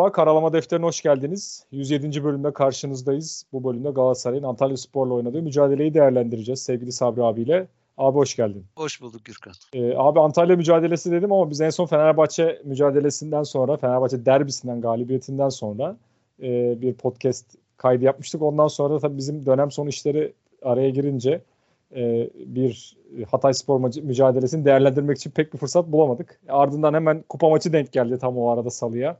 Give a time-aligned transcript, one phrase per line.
[0.00, 1.64] Merhaba, Karalama Defteri'ne hoş geldiniz.
[1.72, 2.24] 107.
[2.24, 3.44] bölümde karşınızdayız.
[3.52, 7.66] Bu bölümde Galatasaray'ın Antalya Spor'la oynadığı mücadeleyi değerlendireceğiz sevgili Sabri abiyle.
[7.98, 8.64] Abi hoş geldin.
[8.76, 9.52] Hoş bulduk Gürkan.
[9.72, 15.48] Ee, abi Antalya mücadelesi dedim ama biz en son Fenerbahçe mücadelesinden sonra, Fenerbahçe derbisinden, galibiyetinden
[15.48, 15.96] sonra
[16.42, 17.46] e, bir podcast
[17.76, 18.42] kaydı yapmıştık.
[18.42, 20.32] Ondan sonra da tabii bizim dönem sonu işleri
[20.62, 21.42] araya girince
[21.96, 22.96] e, bir
[23.30, 26.40] Hatay Spor mücadelesini değerlendirmek için pek bir fırsat bulamadık.
[26.48, 29.16] Ardından hemen kupa maçı denk geldi tam o arada salıya.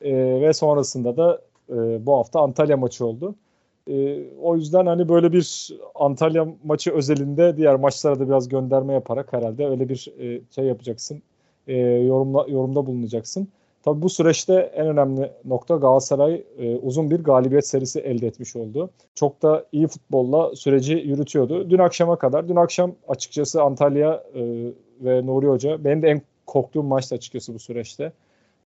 [0.00, 3.34] E, ve sonrasında da e, bu hafta Antalya maçı oldu.
[3.90, 9.32] E, o yüzden hani böyle bir Antalya maçı özelinde diğer maçlara da biraz gönderme yaparak
[9.32, 11.22] herhalde öyle bir e, şey yapacaksın.
[11.66, 13.48] E, yorumla, yorumda bulunacaksın.
[13.82, 18.90] Tabii bu süreçte en önemli nokta Galatasaray e, uzun bir galibiyet serisi elde etmiş oldu.
[19.14, 21.70] Çok da iyi futbolla süreci yürütüyordu.
[21.70, 24.42] Dün akşama kadar, dün akşam açıkçası Antalya e,
[25.00, 28.12] ve Nuri Hoca benim de en korktuğum maçtı açıkçası bu süreçte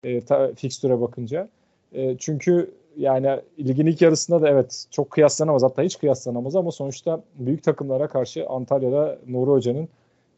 [0.03, 1.49] e, ta, fikstüre bakınca.
[1.93, 7.23] E, çünkü yani ligin ilk yarısında da evet çok kıyaslanamaz hatta hiç kıyaslanamaz ama sonuçta
[7.35, 9.89] büyük takımlara karşı Antalya'da Nuri Hoca'nın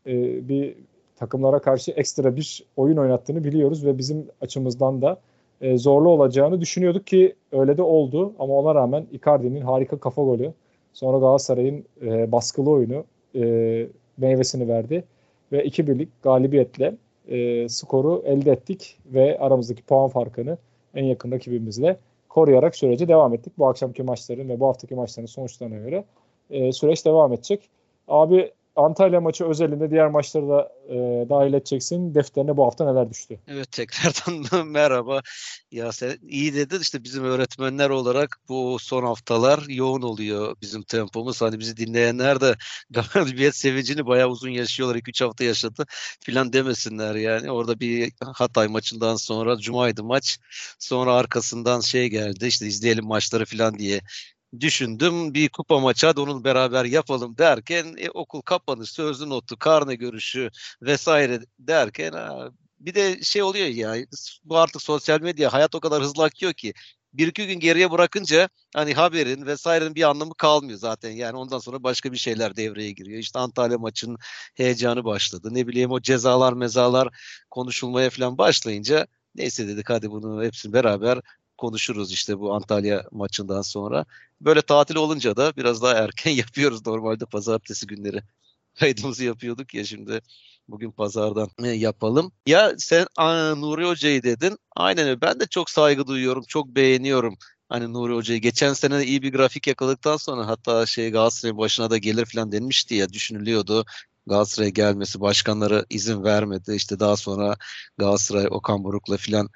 [0.08, 0.76] e, bir
[1.16, 5.20] takımlara karşı ekstra bir oyun oynattığını biliyoruz ve bizim açımızdan da
[5.62, 10.54] e, zorlu olacağını düşünüyorduk ki öyle de oldu ama ona rağmen Icardi'nin harika kafa golü
[10.94, 13.04] sonra Galatasaray'ın e, baskılı oyunu
[13.36, 13.44] e,
[14.18, 15.04] meyvesini verdi
[15.52, 16.96] ve 2-1'lik galibiyetle
[17.28, 20.58] e, skoru elde ettik ve aramızdaki puan farkını
[20.96, 21.98] en yakın rakibimizle
[22.30, 23.54] koruyarak sürece devam ettik.
[23.58, 26.04] Bu akşamki maçların ve bu haftaki maçların sonuçlarına göre
[26.50, 27.70] e, süreç devam edecek.
[28.08, 30.96] Abi Antalya maçı özelinde diğer maçları da e,
[31.30, 32.16] dahil edeceksin.
[32.16, 33.40] Defterine bu hafta neler düştü?
[33.48, 35.22] Evet tekrardan merhaba.
[35.72, 41.42] Ya sen iyi dedin işte bizim öğretmenler olarak bu son haftalar yoğun oluyor bizim tempomuz.
[41.42, 42.56] Hani bizi dinleyenler de
[42.90, 44.96] galibiyet sevincini bayağı uzun yaşıyorlar.
[44.96, 45.86] 2-3 hafta yaşadı
[46.20, 47.52] filan demesinler yani.
[47.52, 50.38] Orada bir Hatay maçından sonra Cuma'ydı maç.
[50.80, 54.02] Sonra arkasından şey geldi işte izleyelim maçları filan diye
[54.60, 55.34] düşündüm.
[55.34, 60.50] Bir kupa maçı hadi onu beraber yapalım derken e, okul kapanır, sözlü notu, karne görüşü
[60.82, 62.50] vesaire derken ha,
[62.80, 63.96] bir de şey oluyor ya
[64.44, 66.74] bu artık sosyal medya hayat o kadar hızlı akıyor ki
[67.14, 71.12] bir iki gün geriye bırakınca hani haberin vesairenin bir anlamı kalmıyor zaten.
[71.12, 73.20] Yani ondan sonra başka bir şeyler devreye giriyor.
[73.20, 74.18] İşte Antalya maçının
[74.56, 75.50] heyecanı başladı.
[75.52, 77.10] Ne bileyim o cezalar mezalar
[77.50, 81.20] konuşulmaya falan başlayınca neyse dedik hadi bunu hepsini beraber
[81.58, 84.06] konuşuruz işte bu Antalya maçından sonra.
[84.42, 88.24] Böyle tatil olunca da biraz daha erken yapıyoruz normalde pazartesi günleri.
[88.80, 90.22] Kaydımızı yapıyorduk ya şimdi
[90.68, 92.32] bugün pazardan e, yapalım.
[92.46, 94.58] Ya sen aa, Nuri Hoca'yı dedin.
[94.76, 95.22] Aynen öyle.
[95.22, 96.44] Ben de çok saygı duyuyorum.
[96.48, 97.38] Çok beğeniyorum.
[97.70, 98.42] Hani Nuri Hoca'yı.
[98.42, 102.96] Geçen sene iyi bir grafik yakaladıktan sonra hatta şey Galatasaray'ın başına da gelir falan denmişti
[102.96, 103.86] ya düşünülüyordu.
[104.28, 106.74] Galatasaray'a gelmesi başkanları izin vermedi.
[106.76, 107.58] İşte daha sonra
[107.98, 109.50] Galatasaray Okan Buruk'la falan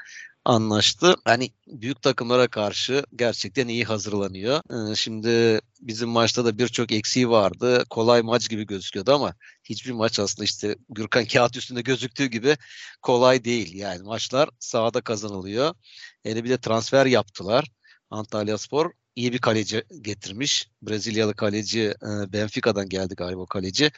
[0.47, 1.15] anlaştı.
[1.25, 4.61] Hani büyük takımlara karşı gerçekten iyi hazırlanıyor.
[4.91, 7.83] Ee, şimdi bizim maçta da birçok eksiği vardı.
[7.89, 12.57] Kolay maç gibi gözüküyordu ama hiçbir maç aslında işte Gürkan kağıt üstünde gözüktüğü gibi
[13.01, 13.75] kolay değil.
[13.75, 15.75] Yani maçlar sahada kazanılıyor.
[16.23, 17.65] Hele bir de transfer yaptılar.
[18.09, 20.69] Antalya Spor iyi bir kaleci getirmiş.
[20.81, 23.91] Brezilyalı kaleci e, Benfica'dan geldi galiba o kaleci.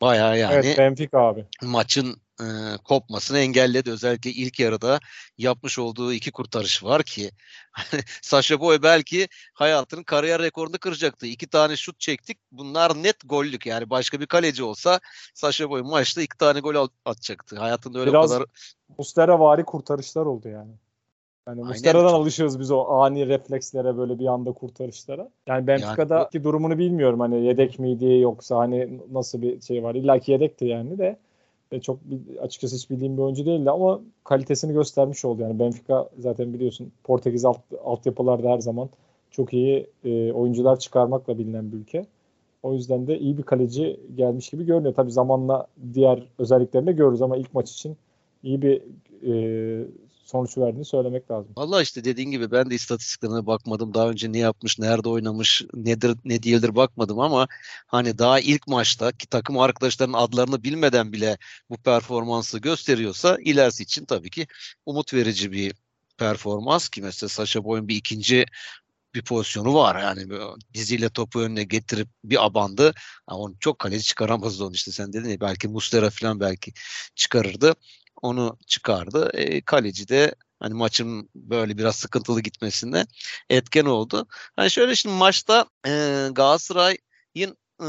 [0.00, 1.46] Bayağı yani evet, Benfica abi.
[1.62, 3.90] maçın e, kopmasını engelledi.
[3.90, 5.00] Özellikle ilk yarıda
[5.38, 7.30] yapmış olduğu iki kurtarış var ki
[8.22, 11.26] Sasha Boy belki hayatının kariyer rekorunu kıracaktı.
[11.26, 12.38] İki tane şut çektik.
[12.52, 13.66] Bunlar net gollük.
[13.66, 15.00] Yani başka bir kaleci olsa
[15.34, 17.56] Sasha Boy maçta iki tane gol atacaktı.
[17.56, 18.46] Hayatında öyle Biraz o kadar...
[18.98, 20.72] Mustera vari kurtarışlar oldu yani.
[21.48, 25.30] Yani Mustera'dan alışıyoruz biz o ani reflekslere böyle bir anda kurtarışlara.
[25.46, 29.94] Yani Benfica'daki yani, durumunu bilmiyorum hani yedek miydi yoksa hani nasıl bir şey var.
[29.94, 31.16] İlla ki yedekti yani de
[31.72, 31.98] e, çok
[32.40, 35.42] açıkçası hiç bildiğim bir oyuncu değildi ama kalitesini göstermiş oldu.
[35.42, 38.88] Yani Benfica zaten biliyorsun Portekiz alt, altyapılarda her zaman
[39.30, 42.06] çok iyi e, oyuncular çıkarmakla bilinen bir ülke.
[42.62, 44.94] O yüzden de iyi bir kaleci gelmiş gibi görünüyor.
[44.94, 47.96] Tabii zamanla diğer özelliklerini görürüz ama ilk maç için
[48.42, 48.82] iyi bir
[49.26, 49.86] e,
[50.30, 51.52] sonuç verdiğini söylemek lazım.
[51.56, 53.94] Valla işte dediğin gibi ben de istatistiklerine bakmadım.
[53.94, 57.48] Daha önce ne yapmış, nerede oynamış, nedir ne değildir bakmadım ama
[57.86, 61.38] hani daha ilk maçta ki takım arkadaşlarının adlarını bilmeden bile
[61.70, 64.46] bu performansı gösteriyorsa ilerisi için tabii ki
[64.86, 65.74] umut verici bir
[66.18, 68.46] performans ki mesela Sasha Boy'un bir ikinci
[69.14, 70.02] bir pozisyonu var.
[70.02, 70.26] Yani
[70.74, 72.82] diziyle topu önüne getirip bir abandı.
[73.30, 76.72] Yani onu çok kaleci çıkaramazdı onu işte sen dedin ya belki Muslera falan belki
[77.14, 77.74] çıkarırdı.
[78.22, 79.30] Onu çıkardı.
[79.34, 83.06] E, kaleci de hani maçın böyle biraz sıkıntılı gitmesinde
[83.50, 84.26] etken oldu.
[84.56, 85.90] Hani şöyle şimdi maçta e,
[86.32, 87.86] Galatasaray'ın e,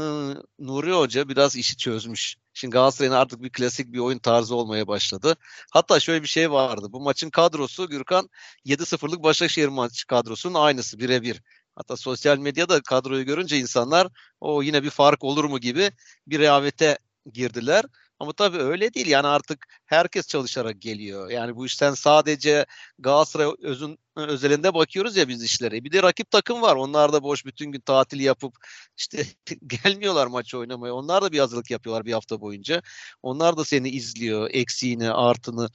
[0.58, 2.36] Nuri Hoca biraz işi çözmüş.
[2.54, 5.36] Şimdi Galatasaray'ın artık bir klasik bir oyun tarzı olmaya başladı.
[5.72, 6.86] Hatta şöyle bir şey vardı.
[6.90, 8.28] Bu maçın kadrosu Gürkan
[8.66, 11.42] 7-0'lık Başakşehir maç kadrosunun aynısı birebir.
[11.76, 14.08] Hatta sosyal medyada kadroyu görünce insanlar
[14.40, 15.92] o yine bir fark olur mu gibi
[16.26, 16.98] bir rehavete
[17.32, 17.84] girdiler.
[18.22, 19.06] Ama tabii öyle değil.
[19.06, 21.30] Yani artık herkes çalışarak geliyor.
[21.30, 22.66] Yani bu işten sadece
[22.98, 25.84] Galatasaray özün, özelinde bakıyoruz ya biz işlere.
[25.84, 26.76] Bir de rakip takım var.
[26.76, 28.54] Onlar da boş bütün gün tatil yapıp
[28.96, 29.26] işte
[29.66, 30.94] gelmiyorlar maç oynamaya.
[30.94, 32.82] Onlar da bir hazırlık yapıyorlar bir hafta boyunca.
[33.22, 34.50] Onlar da seni izliyor.
[34.52, 35.68] Eksiğini, artını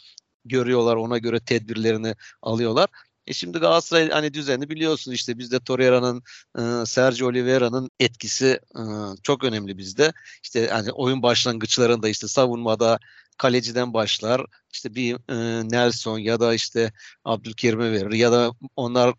[0.46, 0.96] görüyorlar.
[0.96, 2.90] Ona göre tedbirlerini alıyorlar.
[3.28, 6.24] E şimdi Galatasaray hani düzeni biliyorsun işte bizde Torreira'nın,
[6.60, 8.82] e, Sergio Oliveira'nın etkisi e,
[9.24, 10.14] çok önemli bizde.
[10.44, 13.00] İşte hani oyun başlangıçlarında işte savunmada
[13.38, 14.46] kaleciden başlar.
[14.74, 16.92] İşte bir e, Nelson ya da işte
[17.26, 19.14] Abdülkerim'e verir ya da onlar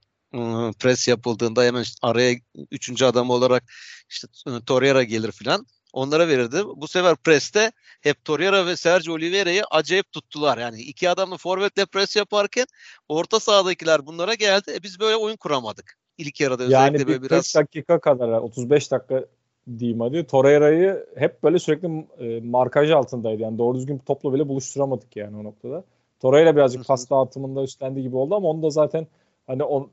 [0.78, 2.36] pres yapıldığında hemen araya
[2.70, 3.64] üçüncü adam olarak
[4.10, 4.28] işte
[4.66, 6.62] Torreira gelir filan onlara verirdi.
[6.76, 10.58] Bu sefer preste hep Torreira ve Sergio Oliveira'yı acayip tuttular.
[10.58, 12.66] Yani iki adamla forvetle pres yaparken
[13.08, 14.72] orta sahadakiler bunlara geldi.
[14.74, 15.98] E biz böyle oyun kuramadık.
[16.18, 17.54] İlk yarıda özellikle yani bir biraz...
[17.54, 19.24] dakika kadar 35 dakika
[19.78, 20.26] diyeyim hadi.
[20.26, 23.42] Torreira'yı hep böyle sürekli e, markaj altındaydı.
[23.42, 25.84] Yani doğru düzgün topla bile buluşturamadık yani o noktada.
[26.20, 29.06] Torreira birazcık pas dağıtımında üstlendiği gibi oldu ama onu da zaten
[29.46, 29.90] hani on,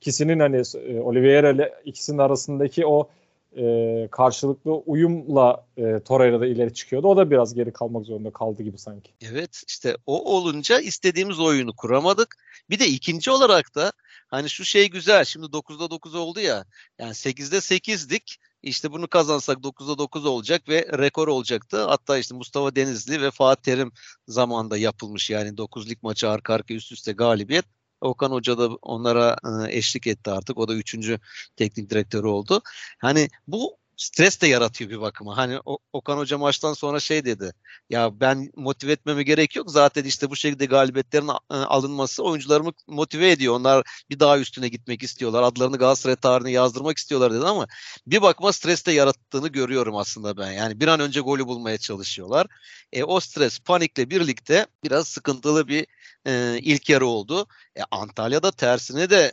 [0.00, 3.08] ikisinin hani e, Oliveira ile ikisinin arasındaki o
[3.56, 7.08] e, karşılıklı uyumla e, Torreira da ileri çıkıyordu.
[7.08, 9.12] O da biraz geri kalmak zorunda kaldı gibi sanki.
[9.20, 12.36] Evet işte o olunca istediğimiz oyunu kuramadık.
[12.70, 13.92] Bir de ikinci olarak da
[14.28, 15.24] hani şu şey güzel.
[15.24, 16.64] Şimdi 9'da 9 oldu ya.
[16.98, 18.38] Yani 8'de 8'dik.
[18.62, 21.84] İşte bunu kazansak 9'da 9 olacak ve rekor olacaktı.
[21.84, 23.92] Hatta işte Mustafa Denizli ve Fatih Terim
[24.28, 27.64] zamanında yapılmış yani 9 lig maçı arka arka üst üste galibiyet.
[28.00, 29.36] Okan Hoca da onlara
[29.70, 30.58] eşlik etti artık.
[30.58, 31.18] O da üçüncü
[31.56, 32.62] teknik direktörü oldu.
[32.98, 35.36] Hani bu stres de yaratıyor bir bakıma.
[35.36, 35.58] Hani
[35.92, 37.52] Okan Hoca maçtan sonra şey dedi.
[37.90, 39.70] Ya ben motive etmeme gerek yok.
[39.70, 43.54] Zaten işte bu şekilde galibiyetlerin alınması oyuncularımı motive ediyor.
[43.54, 45.42] Onlar bir daha üstüne gitmek istiyorlar.
[45.42, 47.66] Adlarını Galatasaray tarihine yazdırmak istiyorlar dedi ama
[48.06, 50.52] bir bakıma stres de yarattığını görüyorum aslında ben.
[50.52, 52.46] Yani bir an önce golü bulmaya çalışıyorlar.
[52.92, 55.86] E, o stres panikle birlikte biraz sıkıntılı bir
[56.26, 57.46] e, ilk yarı oldu.
[57.76, 59.32] E, Antalya'da tersine de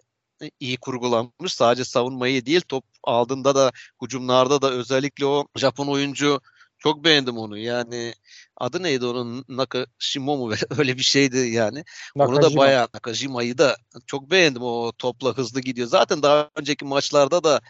[0.60, 1.54] iyi kurgulanmış.
[1.54, 3.72] Sadece savunmayı değil top aldığında da
[4.04, 6.42] hücumlarda da özellikle o Japon oyuncu
[6.78, 7.58] çok beğendim onu.
[7.58, 8.14] Yani
[8.58, 9.46] adı neydi onun?
[9.50, 10.54] Nakashima mu?
[10.78, 11.84] Öyle bir şeydi yani.
[12.16, 12.40] Nakajima.
[12.40, 14.62] Onu da bayağı Nakajima'yı da çok beğendim.
[14.62, 15.88] O topla hızlı gidiyor.
[15.88, 17.62] Zaten daha önceki maçlarda da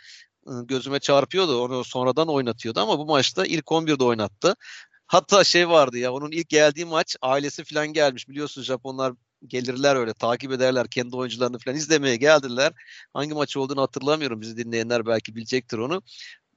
[0.46, 1.62] gözüme çarpıyordu.
[1.64, 4.56] Onu sonradan oynatıyordu ama bu maçta ilk 11'de oynattı.
[5.08, 8.30] Hatta şey vardı ya onun ilk geldiği maç ailesi falan gelmiş.
[8.30, 9.14] Biliyorsun Japonlar
[9.48, 12.74] gelirler öyle takip ederler kendi oyuncularını falan izlemeye geldiler.
[13.14, 14.42] Hangi maç olduğunu hatırlamıyorum.
[14.42, 16.02] Bizi dinleyenler belki bilecektir onu.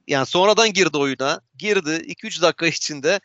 [0.07, 1.41] Yani sonradan girdi oyuna.
[1.57, 1.89] Girdi.
[1.89, 3.19] 2-3 dakika içinde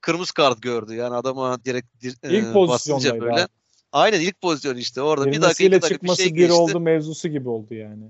[0.00, 0.94] kırmızı kart gördü.
[0.94, 3.42] Yani adama direkt ilk e, basınca böyle.
[3.42, 3.48] Abi.
[3.92, 6.52] Aynen ilk pozisyon işte orada bir dakika iki dakika çıkması bir şey geçti.
[6.52, 8.04] oldu mevzusu gibi oldu yani.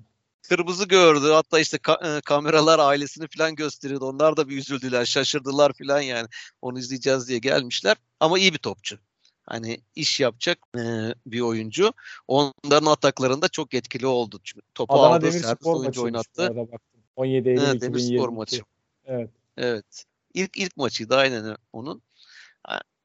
[0.49, 1.31] Kırmızı gördü.
[1.33, 4.05] Hatta işte ka- e, kameralar ailesini falan gösteriyordu.
[4.05, 6.29] Onlar da bir üzüldüler, şaşırdılar falan yani.
[6.63, 7.97] Onu izleyeceğiz diye gelmişler.
[8.21, 8.99] Ama iyi bir topçu
[9.49, 10.81] hani iş yapacak e,
[11.27, 11.93] bir oyuncu.
[12.29, 14.41] Onların ataklarında çok etkili oldu.
[14.45, 16.55] Çünkü topu Adana aldı, servis oyuncu oynattı.
[17.17, 18.63] 17 Eylül evet, Demirspor maçı.
[19.07, 19.31] Evet.
[19.57, 20.05] Evet.
[20.35, 22.03] İlk ilk maçıydı aynen onun.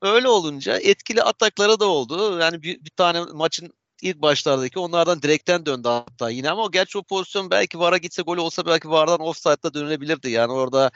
[0.02, 2.40] Öyle olunca etkili atakları da oldu.
[2.40, 7.04] Yani bir, bir tane maçın ilk başlardaki onlardan direkten döndü hatta yine ama gerçi o
[7.04, 10.30] pozisyon belki VAR'a gitse gol olsa belki VAR'dan offside'da dönülebilirdi.
[10.30, 10.92] Yani orada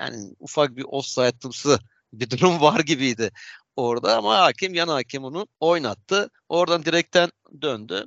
[0.00, 1.78] yani ufak bir offside'ımsı
[2.12, 3.30] bir durum var gibiydi
[3.76, 6.30] orada ama hakim yan hakim onu oynattı.
[6.48, 7.30] Oradan direkten
[7.62, 8.06] döndü.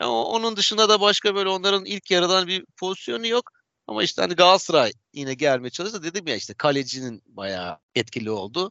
[0.00, 3.50] Yani onun dışında da başka böyle onların ilk yarıdan bir pozisyonu yok.
[3.86, 6.02] Ama işte hani Galatasaray yine gelmeye çalıştı.
[6.02, 8.70] Dedim ya işte kalecinin bayağı etkili oldu.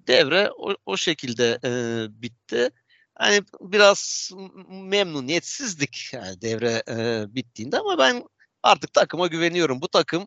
[0.00, 1.70] Devre o, o şekilde e,
[2.22, 2.70] bitti.
[3.14, 4.30] Hani biraz
[4.68, 8.24] memnuniyetsizdik yani devre e, bittiğinde ama ben
[8.62, 9.80] artık takıma güveniyorum.
[9.80, 10.26] Bu takım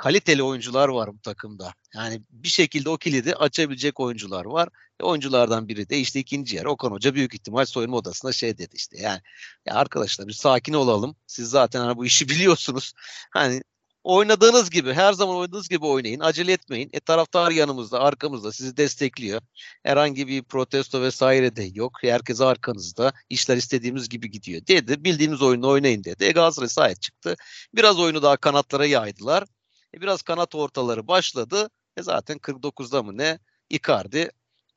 [0.00, 1.74] kaliteli oyuncular var bu takımda.
[1.94, 4.68] Yani bir şekilde o kilidi açabilecek oyuncular var.
[5.00, 6.64] E, oyunculardan biri de işte ikinci yer.
[6.64, 9.20] Okan Hoca büyük ihtimal soyunma odasında şey dedi işte yani
[9.66, 11.16] ya arkadaşlar bir sakin olalım.
[11.26, 12.92] Siz zaten hani bu işi biliyorsunuz.
[13.30, 13.62] Hani
[14.04, 16.20] Oynadığınız gibi, her zaman oynadığınız gibi oynayın.
[16.20, 16.90] Acele etmeyin.
[16.92, 19.42] E taraftar yanımızda, arkamızda sizi destekliyor.
[19.82, 21.92] Herhangi bir protesto vesaire de yok.
[22.02, 23.12] Herkes arkanızda.
[23.30, 25.04] İşler istediğimiz gibi gidiyor dedi.
[25.04, 26.24] Bildiğimiz oyunu oynayın dedi.
[26.24, 27.36] E Galatasaray sahip çıktı.
[27.74, 29.44] Biraz oyunu daha kanatlara yaydılar.
[29.94, 31.70] E biraz kanat ortaları başladı.
[31.96, 33.38] E zaten 49'da mı ne?
[33.70, 34.30] Icardi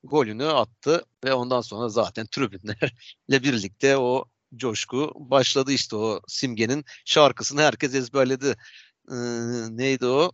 [0.03, 2.89] golünü attı ve ondan sonra zaten tribünlerle
[3.43, 8.55] birlikte o coşku başladı işte o Simge'nin şarkısını herkes ezberledi.
[9.11, 9.15] Ee,
[9.69, 10.31] neydi o?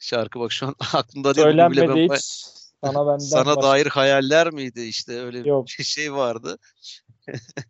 [0.00, 1.44] Şarkı bak şu an aklımda değil.
[1.44, 2.44] Söylenmedi bile hiç.
[2.84, 3.62] Sana benden Sana başka...
[3.62, 5.66] dair hayaller miydi işte öyle Yok.
[5.78, 6.58] bir şey vardı.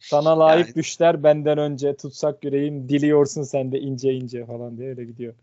[0.01, 0.75] Sana layık yani...
[0.75, 5.35] düşler benden önce tutsak yüreğim diliyorsun sen de ince ince falan diye öyle gidiyor.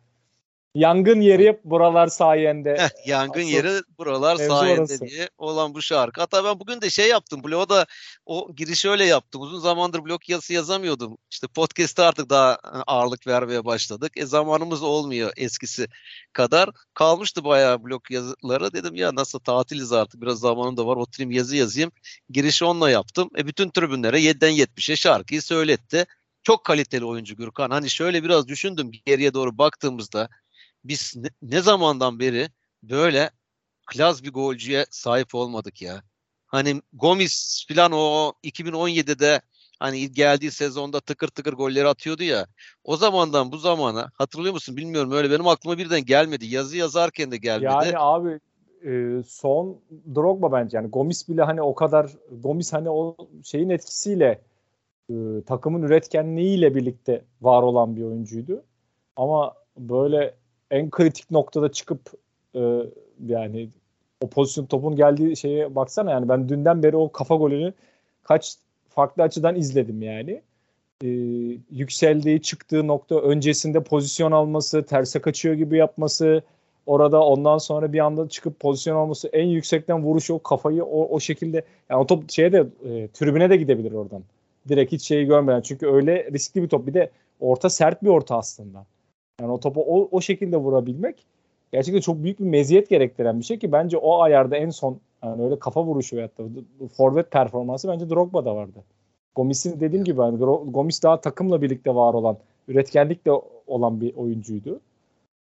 [0.76, 2.78] Yangın yeri buralar sayende.
[2.80, 5.06] Heh, yangın Asıl yeri buralar sayende orası.
[5.06, 6.22] diye olan bu şarkı.
[6.22, 7.44] Hatta ben bugün de şey yaptım.
[7.44, 7.86] Blog'a da
[8.26, 9.42] o girişi öyle yaptım.
[9.42, 11.18] Uzun zamandır blog yazısı yazamıyordum.
[11.32, 14.12] İşte podcast'te artık daha e, ağırlık vermeye başladık.
[14.16, 15.88] E zamanımız olmuyor eskisi
[16.34, 16.70] kadar.
[16.94, 18.74] Kalmıştı bayağı blog yazıları.
[18.74, 20.96] Dedim ya nasıl tatiliz artık biraz zamanım da var.
[20.96, 21.92] Oturayım yazı yazayım.
[22.30, 23.30] Girişi onunla yaptım.
[23.38, 26.06] E bütün tribünlere 7'den 70'e şarkıyı söyletti.
[26.44, 27.70] Çok kaliteli oyuncu Gürkan.
[27.70, 30.30] Hani şöyle biraz düşündüm geriye doğru baktığımızda
[30.86, 32.50] biz ne, ne zamandan beri
[32.84, 33.30] böyle
[33.86, 36.04] klas bir golcüye sahip olmadık ya.
[36.46, 39.42] Hani Gomis falan o 2017'de
[39.80, 42.48] hani geldiği sezonda tıkır tıkır golleri atıyordu ya.
[42.84, 46.46] O zamandan bu zamana hatırlıyor musun bilmiyorum öyle benim aklıma birden gelmedi.
[46.46, 47.66] Yazı yazarken de gelmedi.
[47.66, 48.40] Yani abi
[48.86, 49.80] e, son
[50.16, 54.42] Drogba bence yani Gomis bile hani o kadar Gomis hani o şeyin etkisiyle
[55.10, 55.14] e,
[55.48, 58.64] takımın üretkenliğiyle birlikte var olan bir oyuncuydu.
[59.16, 60.36] Ama böyle
[60.74, 62.00] en kritik noktada çıkıp
[62.56, 62.62] e,
[63.26, 63.70] yani
[64.22, 67.74] o pozisyon topun geldiği şeye baksana yani ben dünden beri o kafa golünü
[68.24, 68.56] kaç
[68.90, 70.42] farklı açıdan izledim yani.
[71.04, 71.08] Ee,
[71.72, 76.42] yükseldiği çıktığı nokta öncesinde pozisyon alması, terse kaçıyor gibi yapması,
[76.86, 81.20] orada ondan sonra bir anda çıkıp pozisyon alması, en yüksekten vuruşu o kafayı o, o
[81.20, 84.24] şekilde yani o top şeye de e, tribüne de gidebilir oradan.
[84.70, 85.62] Direkt hiç şeyi görmeden.
[85.62, 86.88] Çünkü öyle riskli bir top.
[86.88, 88.86] Bir de orta sert bir orta aslında.
[89.42, 91.26] Yani o topu o, o şekilde vurabilmek
[91.72, 95.44] gerçekten çok büyük bir meziyet gerektiren bir şey ki bence o ayarda en son yani
[95.44, 96.44] öyle kafa vuruşu veyahut da
[96.98, 98.84] forvet performansı bence Drogba'da vardı.
[99.36, 102.38] Gomis'in dediğim gibi hani Gomis daha takımla birlikte var olan,
[102.68, 103.32] üretkenlikle
[103.68, 104.80] olan bir oyuncuydu.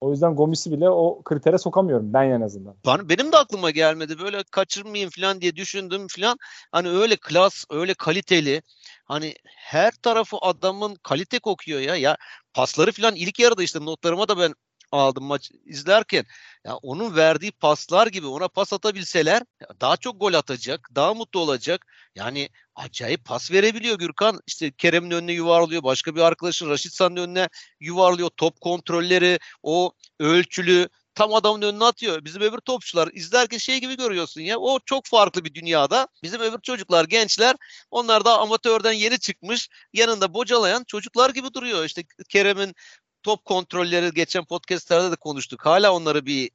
[0.00, 2.75] O yüzden Gomis'i bile o kritere sokamıyorum ben en azından.
[2.87, 4.19] Ben, benim de aklıma gelmedi.
[4.19, 6.37] Böyle kaçırmayayım falan diye düşündüm falan.
[6.73, 8.62] Hani öyle klas, öyle kaliteli.
[9.04, 11.97] Hani her tarafı adamın kalite kokuyor ya.
[11.97, 12.16] Ya
[12.54, 14.54] pasları falan ilk yarıda işte notlarıma da ben
[14.93, 16.25] aldım maç izlerken.
[16.65, 19.43] Ya onun verdiği paslar gibi ona pas atabilseler
[19.81, 21.87] daha çok gol atacak, daha mutlu olacak.
[22.15, 24.41] Yani acayip pas verebiliyor Gürkan.
[24.47, 27.49] İşte Kerem'in önüne yuvarlıyor, başka bir arkadaşın Raşit San'ın önüne
[27.81, 28.31] yuvarlıyor.
[28.37, 32.25] Top kontrolleri, o ölçülü tam adamın önüne atıyor.
[32.25, 34.59] Bizim öbür topçular izlerken şey gibi görüyorsun ya.
[34.59, 36.09] O çok farklı bir dünyada.
[36.23, 37.57] Bizim öbür çocuklar, gençler
[37.91, 39.69] onlar da amatörden yeni çıkmış.
[39.93, 41.85] Yanında bocalayan çocuklar gibi duruyor.
[41.85, 42.75] İşte Kerem'in
[43.23, 45.67] top kontrolleri geçen podcastlerde de konuştuk.
[45.67, 46.50] Hala onları bir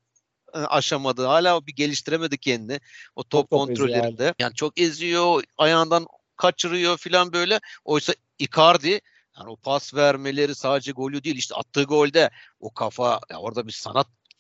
[0.54, 1.26] e, aşamadı.
[1.26, 2.80] Hala bir geliştiremedi kendini.
[3.16, 4.24] O top, top kontrollerinde.
[4.24, 4.36] Yani.
[4.40, 7.60] yani çok eziyor, ayağından kaçırıyor filan böyle.
[7.86, 9.02] Oysa Icardi
[9.38, 12.30] yani o pas vermeleri sadece golü değil işte attığı golde
[12.60, 13.72] o kafa ya orada bir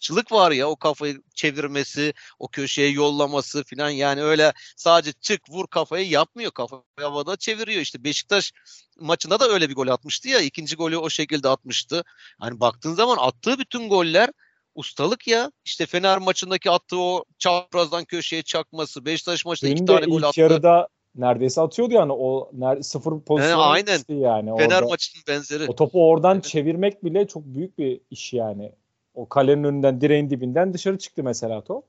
[0.05, 5.67] sanatçılık var ya o kafayı çevirmesi, o köşeye yollaması filan yani öyle sadece çık vur
[5.67, 6.51] kafayı yapmıyor.
[6.51, 8.51] Kafayı havada çeviriyor işte Beşiktaş
[9.00, 12.03] maçında da öyle bir gol atmıştı ya ikinci golü o şekilde atmıştı.
[12.39, 14.29] Hani baktığın zaman attığı bütün goller
[14.75, 15.51] ustalık ya.
[15.65, 20.41] İşte Fener maçındaki attığı o çaprazdan köşeye çakması, Beşiktaş maçında Benim iki tane gol attı.
[20.41, 24.00] yarıda neredeyse atıyordu yani o ner, sıfır pozisyon yani aynen.
[24.09, 24.57] yani.
[24.57, 24.89] Fener orada.
[24.89, 25.67] maçının benzeri.
[25.67, 26.43] O topu oradan evet.
[26.43, 28.71] çevirmek bile çok büyük bir iş yani.
[29.15, 31.84] O kalenin önünden direğin dibinden dışarı çıktı mesela top.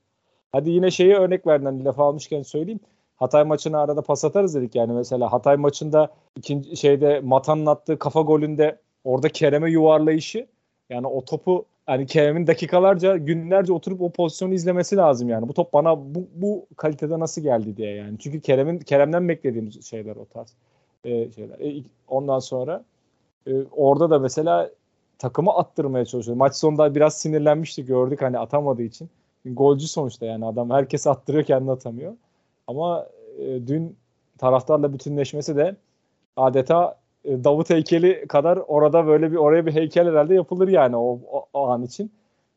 [0.52, 2.80] Hadi yine şeyi örnek verdin hani laf almışken söyleyeyim.
[3.16, 8.20] Hatay maçına arada pas atarız dedik yani mesela Hatay maçında ikinci şeyde Matan'ın attığı kafa
[8.20, 10.46] golünde orada Kerem'e yuvarlayışı
[10.90, 15.48] yani o topu yani Kerem'in dakikalarca günlerce oturup o pozisyonu izlemesi lazım yani.
[15.48, 18.18] Bu top bana bu, bu kalitede nasıl geldi diye yani.
[18.18, 20.54] Çünkü Kerem'in Kerem'den beklediğimiz şeyler o tarz
[21.04, 21.58] e, şeyler.
[21.58, 22.84] E, ondan sonra
[23.46, 24.70] e, orada da mesela
[25.18, 26.36] takımı attırmaya çalışıyor.
[26.36, 29.10] Maç sonunda biraz sinirlenmişti gördük hani atamadığı için.
[29.44, 32.12] Golcü sonuçta yani adam herkes attırıyor kendini atamıyor.
[32.66, 33.06] Ama
[33.38, 33.96] e, dün
[34.38, 35.76] taraftarla bütünleşmesi de
[36.36, 41.18] adeta e, Davut heykeli kadar orada böyle bir oraya bir heykel herhalde yapılır yani o,
[41.32, 42.12] o, o an için.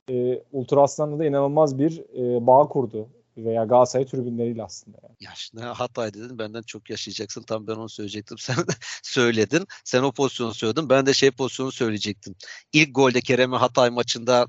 [0.10, 3.08] E, Ultra Aslan'la da inanılmaz bir e, bağ kurdu
[3.38, 4.98] veya Galatasaray tribünleriyle aslında.
[5.04, 5.16] Yani.
[5.20, 7.44] Ya şimdi Hatay dedin benden çok yaşayacaksın.
[7.44, 8.38] Tam ben onu söyleyecektim.
[8.40, 8.56] Sen
[9.04, 9.68] söyledin.
[9.84, 10.90] Sen o pozisyonu söyledin.
[10.90, 12.36] Ben de şey pozisyonu söyleyecektim.
[12.74, 14.48] İlk golde Kerem'e Hatay maçında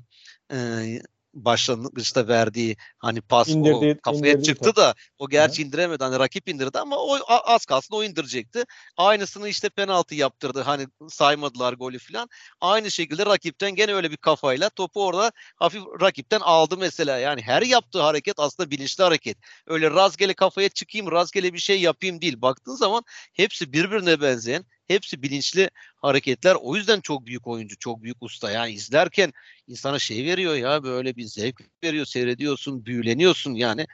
[1.33, 5.67] başlangıçta verdiği hani pas indirdi, o kafaya indirdi çıktı da o gerçi Hı.
[5.67, 6.03] indiremedi.
[6.03, 8.63] Hani rakip indirdi ama o az kalsın o indirecekti.
[8.97, 10.61] Aynısını işte penaltı yaptırdı.
[10.61, 12.29] Hani saymadılar golü falan.
[12.61, 17.17] Aynı şekilde rakipten gene öyle bir kafayla topu orada hafif rakipten aldı mesela.
[17.17, 19.37] Yani her yaptığı hareket aslında bilinçli hareket.
[19.67, 22.41] Öyle rastgele kafaya çıkayım, rastgele bir şey yapayım değil.
[22.41, 26.55] Baktığın zaman hepsi birbirine benzeyen Hepsi bilinçli hareketler.
[26.61, 28.51] O yüzden çok büyük oyuncu, çok büyük usta.
[28.51, 29.33] Yani izlerken
[29.67, 32.05] insana şey veriyor ya böyle bir zevk veriyor.
[32.05, 33.87] Seyrediyorsun, büyüleniyorsun yani.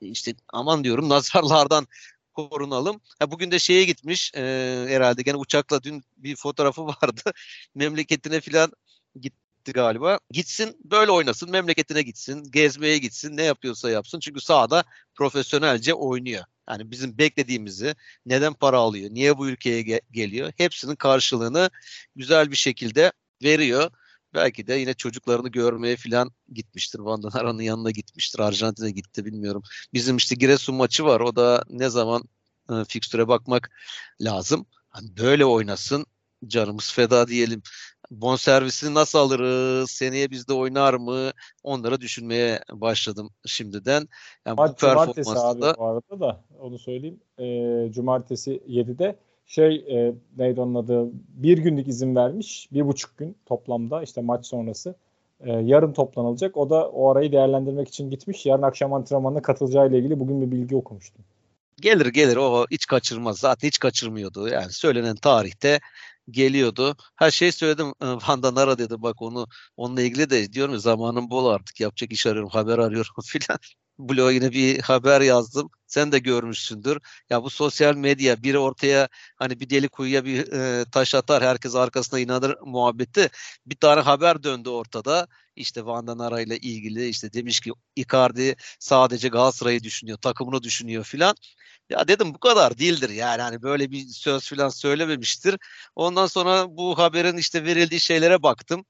[0.00, 1.86] İşte aman diyorum nazarlardan
[2.34, 3.00] korunalım.
[3.18, 4.40] Ha, bugün de şeye gitmiş e,
[4.88, 7.32] herhalde gene uçakla dün bir fotoğrafı vardı.
[7.74, 8.72] Memleketine filan
[9.20, 10.18] gitti galiba.
[10.30, 14.20] Gitsin böyle oynasın memleketine gitsin gezmeye gitsin ne yapıyorsa yapsın.
[14.20, 14.84] Çünkü sahada
[15.14, 16.44] profesyonelce oynuyor.
[16.68, 17.94] Yani bizim beklediğimizi
[18.26, 21.70] neden para alıyor, niye bu ülkeye ge- geliyor hepsinin karşılığını
[22.16, 23.90] güzel bir şekilde veriyor.
[24.34, 26.98] Belki de yine çocuklarını görmeye falan gitmiştir.
[26.98, 28.38] Van Danara'nın yanına gitmiştir.
[28.38, 29.62] Arjantin'e gitti bilmiyorum.
[29.92, 31.20] Bizim işte Giresun maçı var.
[31.20, 32.22] O da ne zaman
[32.70, 33.70] e, fikstüre bakmak
[34.20, 34.66] lazım.
[34.88, 36.06] Hani böyle oynasın
[36.46, 37.62] canımız feda diyelim
[38.10, 41.30] bonservisini nasıl alırız, seneye bizde oynar mı?
[41.62, 44.08] Onları düşünmeye başladım şimdiden.
[44.46, 45.74] Yani Maç, bu cumartesi abi da...
[45.78, 47.20] bu arada da onu söyleyeyim.
[47.38, 51.08] E, cumartesi 7'de şey e, neydi onun adı?
[51.28, 54.94] Bir günlük izin vermiş bir buçuk gün toplamda işte maç sonrası.
[55.40, 56.56] E, yarın toplanılacak.
[56.56, 58.46] O da o arayı değerlendirmek için gitmiş.
[58.46, 61.24] Yarın akşam antrenmanına katılacağı ile ilgili bugün bir bilgi okumuştum.
[61.80, 62.36] Gelir gelir.
[62.36, 63.38] O hiç kaçırmaz.
[63.38, 64.48] Zaten hiç kaçırmıyordu.
[64.48, 65.80] Yani söylenen tarihte
[66.30, 66.96] geliyordu.
[67.16, 71.80] Her şey söyledim Van'dan ara dedi bak onu onunla ilgili de diyorum zamanım bol artık
[71.80, 73.58] yapacak iş arıyorum haber arıyorum filan.
[73.98, 75.70] Blog'a yine bir haber yazdım.
[75.86, 76.98] Sen de görmüşsündür.
[77.30, 81.74] Ya bu sosyal medya biri ortaya hani bir deli kuyuya bir e, taş atar herkes
[81.74, 83.28] arkasına inanır muhabbeti.
[83.66, 85.28] Bir tane haber döndü ortada.
[85.56, 91.34] İşte Van Ara ile ilgili işte demiş ki Icardi sadece Galatasaray'ı düşünüyor, takımını düşünüyor filan.
[91.90, 95.58] Ya dedim bu kadar değildir yani hani böyle bir söz filan söylememiştir.
[95.96, 98.84] Ondan sonra bu haberin işte verildiği şeylere baktım.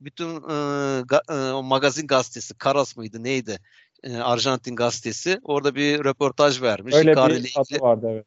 [0.00, 3.58] Bütün e, ga, e, o magazin gazetesi Karas mıydı neydi?
[4.02, 6.94] E, Arjantin gazetesi orada bir röportaj vermiş.
[6.94, 8.26] Öyle Icardi bir adı vardı evet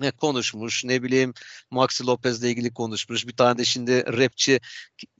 [0.00, 1.34] ne konuşmuş ne bileyim
[1.70, 3.26] Maxi Lopez'le ilgili konuşmuş.
[3.26, 4.60] Bir tane de şimdi rapçi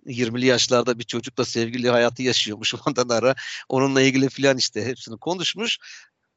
[0.07, 3.35] 20'li yaşlarda bir çocukla sevgili hayatı yaşıyormuş ondan ara.
[3.69, 5.79] Onunla ilgili filan işte hepsini konuşmuş.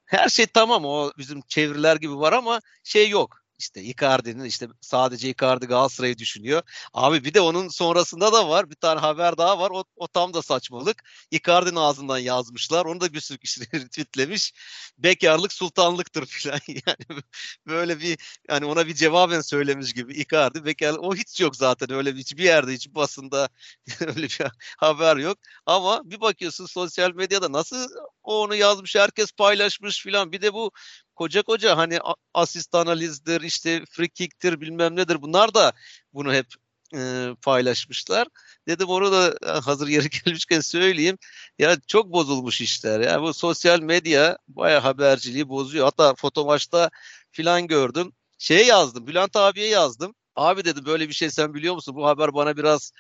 [0.07, 5.29] Her şey tamam o bizim çeviriler gibi var ama şey yok işte Icardi'nin işte sadece
[5.29, 6.61] Icardi Galatasaray'ı düşünüyor.
[6.93, 8.69] Abi bir de onun sonrasında da var.
[8.69, 9.71] Bir tane haber daha var.
[9.73, 11.03] O, o tam da saçmalık.
[11.31, 12.85] Icardi'nin ağzından yazmışlar.
[12.85, 14.53] Onu da bir sürü kişi retweetlemiş.
[14.97, 16.59] Bekarlık sultanlıktır falan.
[16.87, 17.21] Yani
[17.67, 18.17] böyle bir
[18.49, 21.03] yani ona bir cevaben söylemiş gibi Icardi bekarlık.
[21.03, 21.91] O hiç yok zaten.
[21.91, 23.49] Öyle bir, hiçbir yerde hiç basında
[24.01, 24.41] öyle bir
[24.77, 25.37] haber yok.
[25.65, 27.89] Ama bir bakıyorsun sosyal medyada nasıl
[28.27, 30.31] o onu yazmış herkes paylaşmış filan.
[30.31, 30.71] Bir de bu
[31.15, 31.99] koca koca hani
[32.33, 35.73] asist analizdir işte free kick'tir bilmem nedir bunlar da
[36.13, 36.47] bunu hep
[36.95, 38.27] e, paylaşmışlar.
[38.67, 39.35] Dedim onu da
[39.65, 41.17] hazır yeri gelmişken söyleyeyim.
[41.59, 42.99] Ya çok bozulmuş işler.
[42.99, 45.85] Ya bu sosyal medya bayağı haberciliği bozuyor.
[45.85, 46.89] Hatta foto maçta
[47.31, 48.13] filan gördüm.
[48.37, 49.07] Şey yazdım.
[49.07, 50.15] Bülent abiye yazdım.
[50.35, 51.95] Abi dedi böyle bir şey sen biliyor musun?
[51.95, 52.91] Bu haber bana biraz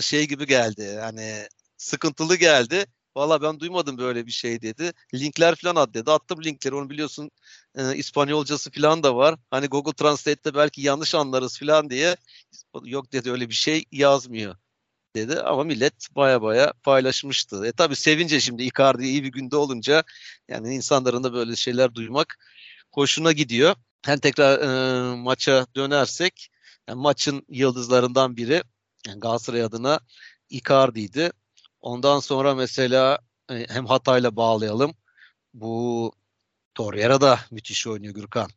[0.00, 0.98] şey gibi geldi.
[1.00, 2.86] Hani sıkıntılı geldi.
[3.16, 4.92] Valla ben duymadım böyle bir şey dedi.
[5.14, 6.10] Linkler falan at dedi.
[6.10, 7.30] Attım linkleri onu biliyorsun
[7.78, 9.38] e, İspanyolcası falan da var.
[9.50, 12.16] Hani Google Translate'te belki yanlış anlarız falan diye.
[12.84, 14.56] Yok dedi öyle bir şey yazmıyor
[15.16, 15.40] dedi.
[15.40, 17.66] Ama millet baya baya paylaşmıştı.
[17.66, 20.02] E tabi sevince şimdi Icardi iyi bir günde olunca
[20.48, 22.38] yani insanların da böyle şeyler duymak
[22.92, 23.76] hoşuna gidiyor.
[24.02, 26.50] Hem tekrar e, maça dönersek
[26.88, 28.62] yani maçın yıldızlarından biri
[29.06, 30.00] yani Galatasaray adına
[30.50, 31.32] Icardi'ydi.
[31.84, 33.18] Ondan sonra mesela
[33.50, 34.94] e, hem Hatay'la bağlayalım.
[35.54, 36.12] Bu
[36.74, 38.50] Torreira da müthiş oynuyor Gürkan.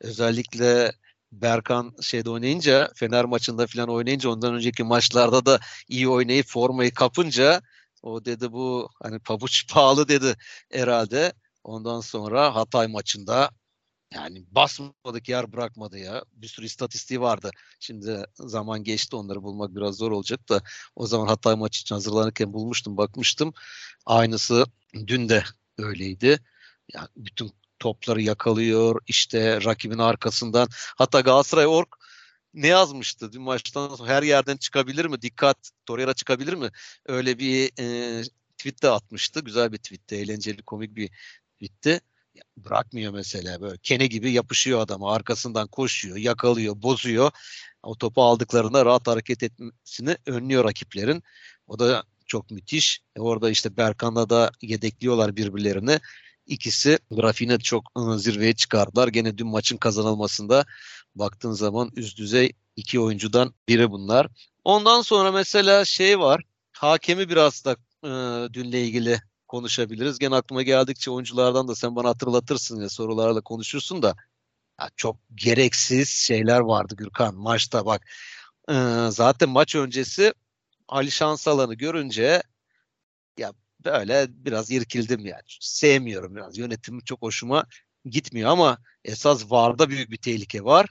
[0.00, 0.92] Özellikle
[1.32, 7.62] Berkan şeyde oynayınca Fener maçında falan oynayınca ondan önceki maçlarda da iyi oynayıp formayı kapınca
[8.02, 10.36] o dedi bu hani pabuç pahalı dedi
[10.72, 11.32] herhalde.
[11.64, 13.50] Ondan sonra Hatay maçında
[14.12, 16.24] yani basmadık yer bırakmadı ya.
[16.32, 17.50] Bir sürü istatistiği vardı.
[17.80, 20.62] Şimdi zaman geçti onları bulmak biraz zor olacak da
[20.96, 23.52] o zaman Hatay maçı için hazırlanırken bulmuştum, bakmıştım.
[24.06, 24.66] Aynısı
[25.06, 25.44] dün de
[25.78, 26.38] öyleydi.
[26.94, 29.00] Yani bütün topları yakalıyor.
[29.06, 30.68] işte rakibin arkasından.
[30.96, 31.88] Hatta Galatasaray Ork
[32.54, 35.22] ne yazmıştı dün maçtan sonra her yerden çıkabilir mi?
[35.22, 36.70] Dikkat Torreira çıkabilir mi?
[37.06, 38.22] Öyle bir e,
[38.58, 39.40] tweet de atmıştı.
[39.40, 40.14] Güzel bir tweetti.
[40.16, 41.10] Eğlenceli, komik bir
[41.60, 42.00] bitti.
[42.56, 47.30] Bırakmıyor mesela böyle kene gibi yapışıyor adama arkasından koşuyor yakalıyor bozuyor
[47.82, 51.22] o topu aldıklarında rahat hareket etmesini önlüyor rakiplerin
[51.66, 56.00] o da çok müthiş e orada işte Berkan'la da yedekliyorlar birbirlerini
[56.46, 59.08] İkisi grafiğine çok ıı, zirveye çıkardılar.
[59.08, 60.64] Gene dün maçın kazanılmasında
[61.14, 64.28] baktığın zaman üst düzey iki oyuncudan biri bunlar.
[64.64, 66.42] Ondan sonra mesela şey var.
[66.72, 68.08] Hakemi biraz da e,
[68.52, 70.18] dünle ilgili konuşabiliriz.
[70.18, 74.16] Gene aklıma geldikçe oyunculardan da sen bana hatırlatırsın ya sorularla konuşursun da
[74.80, 78.06] ya çok gereksiz şeyler vardı Gürkan maçta bak.
[78.68, 78.74] E,
[79.10, 80.34] zaten maç öncesi
[80.88, 82.42] Ali Şansalan'ı görünce
[83.38, 83.52] ya
[83.84, 85.42] böyle biraz irkildim yani.
[85.60, 86.58] Sevmiyorum biraz.
[86.58, 87.64] Yönetimi çok hoşuma
[88.04, 90.86] gitmiyor ama esas VAR'da büyük bir tehlike var.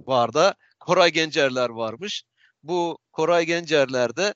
[0.00, 2.24] VAR'da Koray Gencerler varmış.
[2.62, 4.34] Bu Koray Gencerler'de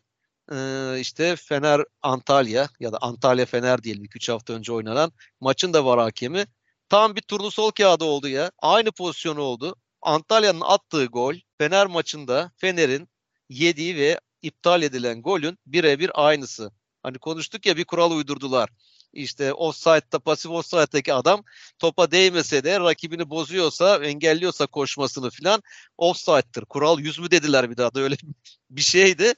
[0.52, 5.84] e, işte Fener Antalya ya da Antalya Fener diyelim 2-3 hafta önce oynanan maçın da
[5.84, 6.46] var hakemi.
[6.88, 8.50] Tam bir turnusol kağıdı oldu ya.
[8.58, 9.76] Aynı pozisyon oldu.
[10.02, 13.08] Antalya'nın attığı gol Fener maçında Fener'in
[13.48, 16.70] yediği ve iptal edilen golün birebir aynısı.
[17.02, 18.70] Hani konuştuk ya bir kural uydurdular.
[19.12, 21.44] İşte offside'da pasif offside'daki adam
[21.78, 25.62] topa değmese de rakibini bozuyorsa, engelliyorsa koşmasını filan
[25.98, 26.64] offside'dır.
[26.64, 28.16] Kural yüz mü dediler bir daha da öyle
[28.70, 29.34] bir şeydi.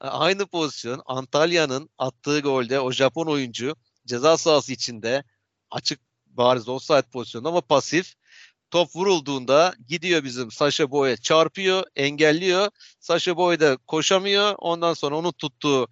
[0.00, 5.24] Aynı pozisyon Antalya'nın attığı golde o Japon oyuncu ceza sahası içinde
[5.70, 8.14] açık bariz offside pozisyonu ama pasif
[8.70, 12.70] top vurulduğunda gidiyor bizim Sasha Boy'a çarpıyor, engelliyor.
[13.00, 14.54] Sasha Boy da koşamıyor.
[14.58, 15.88] Ondan sonra onun tuttuğu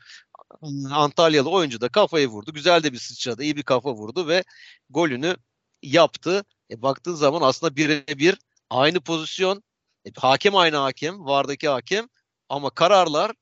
[0.90, 2.52] Antalyalı oyuncu da kafayı vurdu.
[2.52, 3.42] Güzel de bir sıçradı.
[3.42, 4.44] iyi bir kafa vurdu ve
[4.90, 5.36] golünü
[5.82, 6.44] yaptı.
[6.70, 8.38] E, baktığın zaman aslında birebir
[8.70, 9.62] aynı pozisyon.
[10.06, 11.24] E, hakem aynı hakem.
[11.26, 12.08] Vardaki hakem.
[12.48, 13.32] Ama kararlar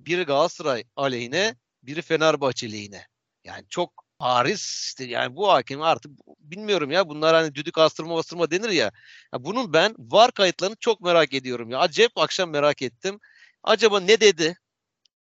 [0.00, 3.06] biri Galatasaray aleyhine, biri Fenerbahçe lehine.
[3.44, 8.50] Yani çok bariz işte yani bu hakem artık bilmiyorum ya bunlar hani düdük astırma bastırma
[8.50, 8.92] denir ya.
[9.32, 9.44] ya.
[9.44, 11.78] Bunun ben var kayıtlarını çok merak ediyorum ya.
[11.78, 13.20] Acayip akşam merak ettim.
[13.62, 14.56] Acaba ne dedi?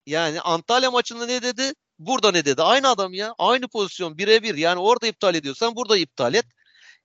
[0.06, 1.72] Yani Antalya maçında ne dedi?
[1.98, 2.62] Burada ne dedi?
[2.62, 3.35] Aynı adam ya.
[3.38, 4.54] Aynı pozisyon birebir.
[4.54, 6.46] Yani orada iptal ediyorsan burada iptal et.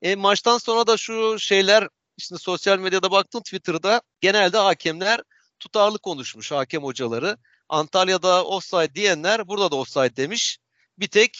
[0.01, 5.21] E, maçtan sonra da şu şeyler işte sosyal medyada baktım Twitter'da genelde hakemler
[5.59, 7.37] tutarlı konuşmuş hakem hocaları.
[7.69, 10.57] Antalya'da offside diyenler burada da offside demiş.
[10.99, 11.37] Bir tek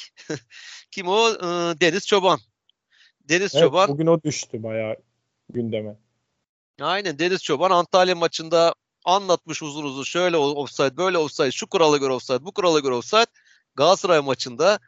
[0.92, 1.30] kim o?
[1.30, 1.46] E,
[1.82, 2.40] Deniz Çoban.
[3.30, 3.90] Deniz evet, Çoban.
[3.90, 4.96] Bugün o düştü bayağı
[5.50, 5.96] gündeme.
[6.82, 12.12] Aynen Deniz Çoban Antalya maçında anlatmış uzun uzun şöyle offside böyle offside şu kurala göre
[12.12, 13.26] offside bu kurala göre offside
[13.76, 14.80] Galatasaray maçında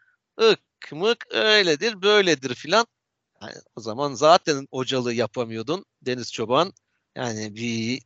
[0.42, 2.88] ık mık öyledir böyledir filan.
[3.42, 6.74] Yani o zaman zaten hocalığı yapamıyordun Deniz Çoban.
[7.16, 8.02] Yani bir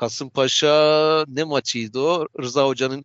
[0.00, 2.26] Kasımpaşa ne maçıydı o?
[2.42, 3.04] Rıza Hoca'nın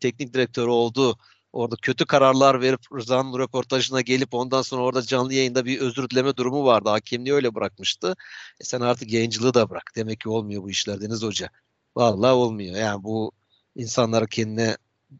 [0.00, 1.18] teknik direktörü oldu.
[1.52, 6.36] Orada kötü kararlar verip Rıza'nın röportajına gelip ondan sonra orada canlı yayında bir özür dileme
[6.36, 6.88] durumu vardı.
[6.88, 8.16] Hakemliği öyle bırakmıştı.
[8.60, 9.92] E sen artık yayıncılığı da bırak.
[9.96, 11.50] Demek ki olmuyor bu işler Deniz Hoca.
[11.96, 12.76] Vallahi olmuyor.
[12.76, 13.32] Yani bu
[13.74, 14.76] insanlara kendine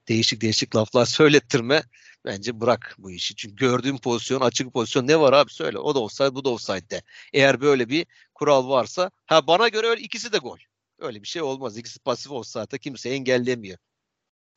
[0.09, 1.83] değişik değişik laflar söylettirme
[2.25, 3.37] bence bırak bu işi.
[3.37, 5.79] Çünkü gördüğün pozisyon, açık pozisyon ne var abi söyle.
[5.79, 10.03] O da offside, bu da offside Eğer böyle bir kural varsa, ha bana göre öyle
[10.03, 10.59] ikisi de gol.
[10.99, 11.79] Öyle bir şey olmaz.
[11.79, 13.79] İkisi pasif offside kimse engellemiyor.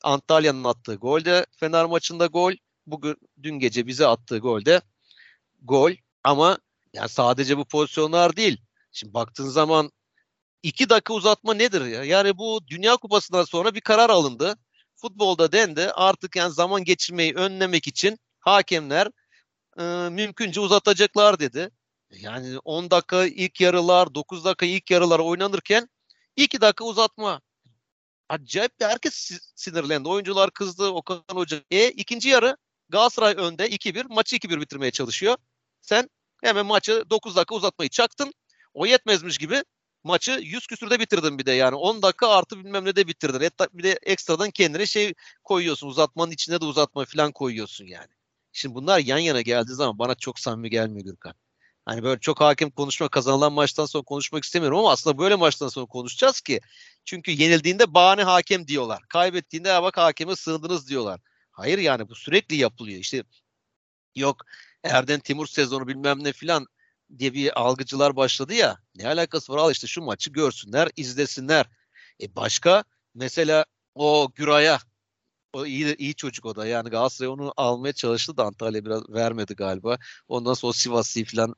[0.02, 2.52] Antalya'nın attığı gol de Fener maçında gol.
[2.86, 4.82] Bugün dün gece bize attığı gol de
[5.62, 5.92] gol.
[6.24, 6.58] Ama
[6.92, 8.60] yani sadece bu pozisyonlar değil.
[8.92, 9.90] Şimdi baktığın zaman
[10.62, 12.04] iki dakika uzatma nedir ya?
[12.04, 14.56] Yani bu Dünya Kupası'ndan sonra bir karar alındı.
[14.96, 19.08] Futbolda dendi artık yani zaman geçirmeyi önlemek için hakemler
[19.78, 21.70] e, mümkünce uzatacaklar dedi.
[22.10, 25.88] Yani 10 dakika ilk yarılar, 9 dakika ilk yarılar oynanırken
[26.36, 27.40] 2 dakika uzatma.
[28.28, 30.08] Acayip de herkes sinirlendi.
[30.08, 30.88] Oyuncular kızdı.
[30.88, 31.62] Okan Hoca.
[31.70, 32.56] E ikinci yarı
[32.88, 34.06] Galatasaray önde 2-1.
[34.08, 35.36] Maçı 2-1 bitirmeye çalışıyor.
[35.80, 36.10] Sen
[36.42, 38.34] hemen maçı 9 dakika uzatmayı çaktın.
[38.74, 39.62] O yetmezmiş gibi
[40.04, 43.40] maçı 100 küsürde bitirdin bir de yani 10 dakika artı bilmem ne de bitirdin.
[43.40, 45.14] Et, bir de ekstradan kendine şey
[45.44, 48.10] koyuyorsun uzatmanın içine de uzatma falan koyuyorsun yani.
[48.52, 51.34] Şimdi bunlar yan yana geldiği zaman bana çok samimi gelmiyor Gürkan.
[51.84, 55.86] Hani böyle çok hakim konuşma kazanılan maçtan sonra konuşmak istemiyorum ama aslında böyle maçtan sonra
[55.86, 56.60] konuşacağız ki.
[57.04, 59.02] Çünkü yenildiğinde bahane hakem diyorlar.
[59.08, 61.20] Kaybettiğinde ya bak hakeme sığındınız diyorlar.
[61.52, 62.98] Hayır yani bu sürekli yapılıyor.
[63.00, 63.24] İşte
[64.14, 64.36] yok
[64.84, 66.66] Erden Timur sezonu bilmem ne filan
[67.18, 68.78] diye bir algıcılar başladı ya.
[68.94, 69.58] Ne alakası var?
[69.58, 71.66] Al işte şu maçı görsünler, izlesinler.
[72.22, 73.64] E başka mesela
[73.94, 74.78] o Güray'a
[75.52, 76.66] o iyi iyi çocuk o da.
[76.66, 79.98] Yani Galatasaray onu almaya çalıştı da Antalya biraz vermedi galiba.
[80.28, 81.54] Ondan sonra Sivas'ı falan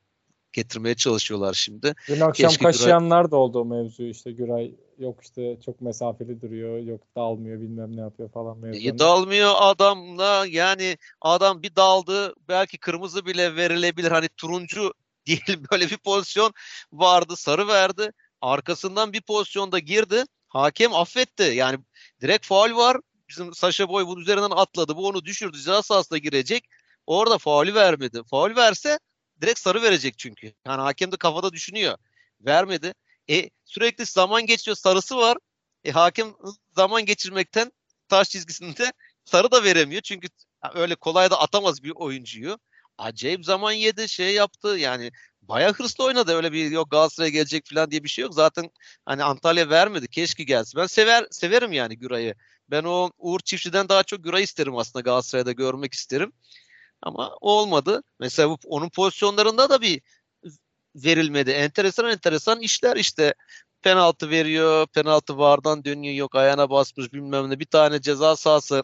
[0.53, 1.93] getirmeye çalışıyorlar şimdi.
[2.07, 3.31] Dün akşam Keşke kaşıyanlar Güray...
[3.31, 4.31] da oldu o mevzu işte.
[4.31, 8.79] Güray yok işte çok mesafeli duruyor yok dalmıyor bilmem ne yapıyor falan mevzu.
[8.79, 14.11] E, dalmıyor adamla yani adam bir daldı belki kırmızı bile verilebilir.
[14.11, 14.93] Hani turuncu
[15.27, 16.53] değil böyle bir pozisyon
[16.93, 18.11] vardı sarı verdi.
[18.41, 21.43] Arkasından bir pozisyonda girdi hakem affetti.
[21.43, 21.77] Yani
[22.21, 22.97] direkt faul var.
[23.29, 24.95] Bizim Sasha Boy bunun üzerinden atladı.
[24.95, 26.69] Bu onu düşürdü ceza sahasına girecek.
[27.07, 28.21] Orada faulü vermedi.
[28.29, 28.99] Faul verse
[29.41, 31.97] direkt sarı verecek çünkü yani hakem de kafada düşünüyor
[32.41, 32.93] vermedi
[33.29, 35.37] e, sürekli zaman geçiyor sarısı var.
[35.83, 36.33] E, hakem
[36.75, 37.71] zaman geçirmekten
[38.09, 38.93] taş çizgisinde
[39.25, 40.01] sarı da veremiyor.
[40.01, 40.27] Çünkü
[40.73, 42.59] öyle kolay da atamaz bir oyuncuyu.
[42.97, 47.91] Acayip zaman yedi şey yaptı yani baya hırslı oynadı öyle bir yok Galatasaray'a gelecek falan
[47.91, 48.33] diye bir şey yok.
[48.33, 48.69] Zaten
[49.05, 50.79] hani Antalya vermedi keşke gelsin.
[50.81, 52.35] Ben sever severim yani Güray'ı.
[52.69, 56.33] Ben o Uğur Çiftçi'den daha çok Güray isterim aslında Galatasaray'da görmek isterim.
[57.03, 58.03] Ama olmadı.
[58.19, 60.01] Mesela bu, onun pozisyonlarında da bir
[60.95, 61.51] verilmedi.
[61.51, 63.33] Enteresan enteresan işler işte
[63.81, 67.59] penaltı veriyor, penaltı vardan dönüyor, yok ayağına basmış bilmem ne.
[67.59, 68.83] Bir tane ceza sahası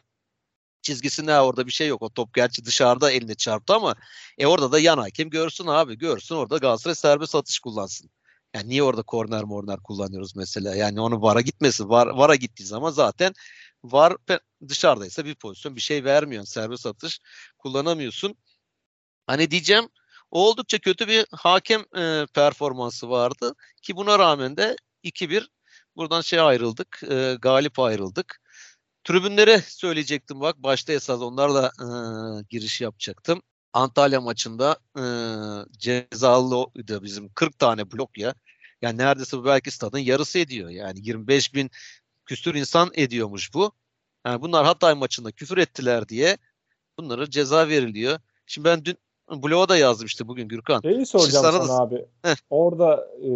[0.82, 2.02] çizgisinde orada bir şey yok.
[2.02, 3.96] O top gerçi dışarıda eline çarptı ama
[4.38, 8.10] e orada da yan hakem görsün abi görsün orada Galatasaray serbest atış kullansın.
[8.56, 10.76] Yani niye orada korner morner kullanıyoruz mesela?
[10.76, 11.90] Yani onu VAR'a gitmesin.
[11.90, 13.34] VAR, VAR'a gittiği zaman zaten
[13.84, 14.18] VAR
[14.68, 16.46] dışarıdaysa bir pozisyon bir şey vermiyor.
[16.46, 17.20] Serbest atış
[17.60, 18.36] kullanamıyorsun.
[19.28, 19.90] Hani diyeceğim
[20.32, 25.50] oldukça kötü bir hakem e, performansı vardı ki buna rağmen de 2-1
[25.96, 28.42] buradan şey ayrıldık, e, galip ayrıldık.
[29.04, 31.88] Tribünlere söyleyecektim bak başta esas onlarla e,
[32.50, 33.42] giriş yapacaktım.
[33.74, 35.04] Antalya maçında e,
[35.78, 38.36] cezalıydı bizim 40 tane blok ya.
[38.82, 40.70] Yani neredeyse bu belki stadın yarısı ediyor.
[40.70, 41.72] Yani 25 bin
[42.26, 43.72] küsür insan ediyormuş bu.
[44.26, 46.38] Yani bunlar Hatay maçında küfür ettiler diye
[47.00, 48.20] bunlara ceza veriliyor.
[48.46, 48.98] Şimdi ben dün
[49.44, 50.82] Bloğa da yazmıştı bugün Gürkan.
[50.82, 52.06] Şeyi soracağım sana, sana abi.
[52.24, 52.36] Heh.
[52.50, 53.32] Orada e,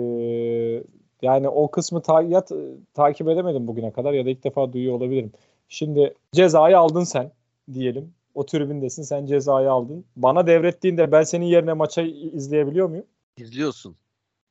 [1.21, 2.43] yani o kısmı ta, ya,
[2.93, 5.31] takip edemedim bugüne kadar ya da ilk defa duyuyor olabilirim.
[5.69, 7.31] Şimdi cezayı aldın sen
[7.73, 8.13] diyelim.
[8.35, 10.05] O tribündesin sen cezayı aldın.
[10.15, 13.05] Bana devrettiğinde ben senin yerine maça izleyebiliyor muyum?
[13.37, 13.95] İzliyorsun.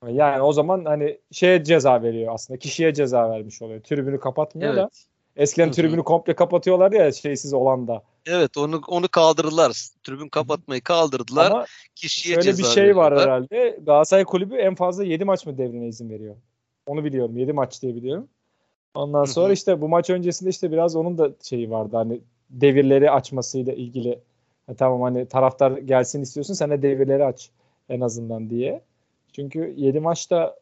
[0.09, 2.59] Yani o zaman hani şeye ceza veriyor aslında.
[2.59, 3.81] Kişiye ceza vermiş oluyor.
[3.81, 4.83] Tribünü kapatmıyor evet.
[4.83, 4.91] da.
[5.37, 5.75] Eskiden Hı-hı.
[5.75, 8.03] tribünü komple kapatıyorlar ya şeysiz olan da.
[8.27, 9.73] Evet onu onu kaldırdılar.
[10.05, 11.51] Tribün kapatmayı kaldırdılar.
[11.51, 13.79] Ama Kişiye şöyle bir şey var herhalde.
[13.83, 16.37] Galatasaray Kulübü en fazla 7 maç mı devrine izin veriyor?
[16.87, 17.37] Onu biliyorum.
[17.37, 18.29] 7 maç diye biliyorum.
[18.95, 19.53] Ondan sonra Hı-hı.
[19.53, 21.97] işte bu maç öncesinde işte biraz onun da şeyi vardı.
[21.97, 24.19] Hani devirleri açmasıyla ilgili.
[24.67, 27.51] Ha, tamam hani taraftar gelsin istiyorsun sen de devirleri aç
[27.89, 28.83] en azından diye.
[29.33, 30.57] Çünkü 7 maçta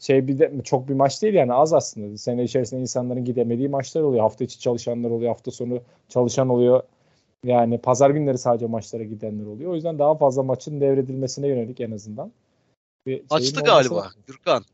[0.00, 2.18] şey bir de çok bir maç değil yani az aslında.
[2.18, 4.22] Sene içerisinde insanların gidemediği maçlar oluyor.
[4.22, 6.82] Hafta içi çalışanlar oluyor, hafta sonu çalışan oluyor.
[7.44, 9.72] Yani pazar günleri sadece maçlara gidenler oluyor.
[9.72, 12.32] O yüzden daha fazla maçın devredilmesine yönelik en azından.
[13.06, 14.64] Bir Açtı galiba Gürkan.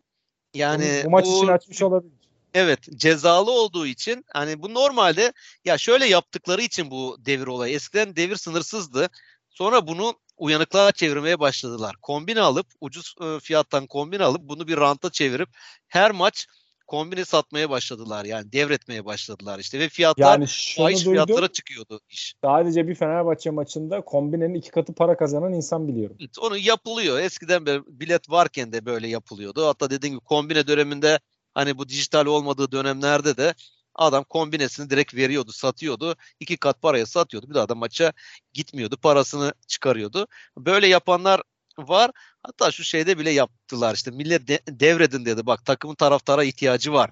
[0.55, 2.13] Yani bu, bu maç bu, için açmış olabilir.
[2.55, 5.33] Evet cezalı olduğu için hani bu normalde
[5.65, 7.75] ya şöyle yaptıkları için bu devir olayı.
[7.75, 9.09] Eskiden devir sınırsızdı.
[9.51, 11.97] Sonra bunu uyanıklığa çevirmeye başladılar.
[12.03, 15.49] Kombine alıp ucuz e, fiyattan kombine alıp bunu bir ranta çevirip
[15.89, 16.47] her maç
[16.87, 18.25] kombine satmaya başladılar.
[18.25, 20.47] Yani devretmeye başladılar işte ve fiyatlar yani
[20.77, 22.35] fahiş fiyatlara çıkıyordu iş.
[22.45, 26.17] Sadece bir Fenerbahçe maçında kombinenin iki katı para kazanan insan biliyorum.
[26.21, 27.21] Evet, onu yapılıyor.
[27.21, 29.67] Eskiden beri bilet varken de böyle yapılıyordu.
[29.67, 31.21] Hatta dediğim gibi kombine döneminde
[31.55, 33.55] hani bu dijital olmadığı dönemlerde de
[33.97, 36.17] Adam kombinesini direkt veriyordu, satıyordu.
[36.41, 37.51] iki kat paraya satıyordu.
[37.51, 38.13] Bir daha da maça
[38.53, 38.97] gitmiyordu.
[38.97, 40.27] Parasını çıkarıyordu.
[40.59, 41.43] Böyle yapanlar
[41.79, 42.11] var.
[42.43, 45.47] Hatta şu şeyde bile yaptılar işte millet de, devredin dedi.
[45.47, 47.11] Bak takımın taraftara ihtiyacı var.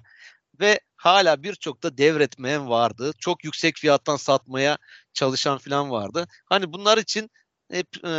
[0.59, 3.11] Ve hala birçok da devretmeyen vardı.
[3.19, 4.77] Çok yüksek fiyattan satmaya
[5.13, 6.27] çalışan falan vardı.
[6.45, 7.31] Hani bunlar için
[7.71, 8.11] hep e,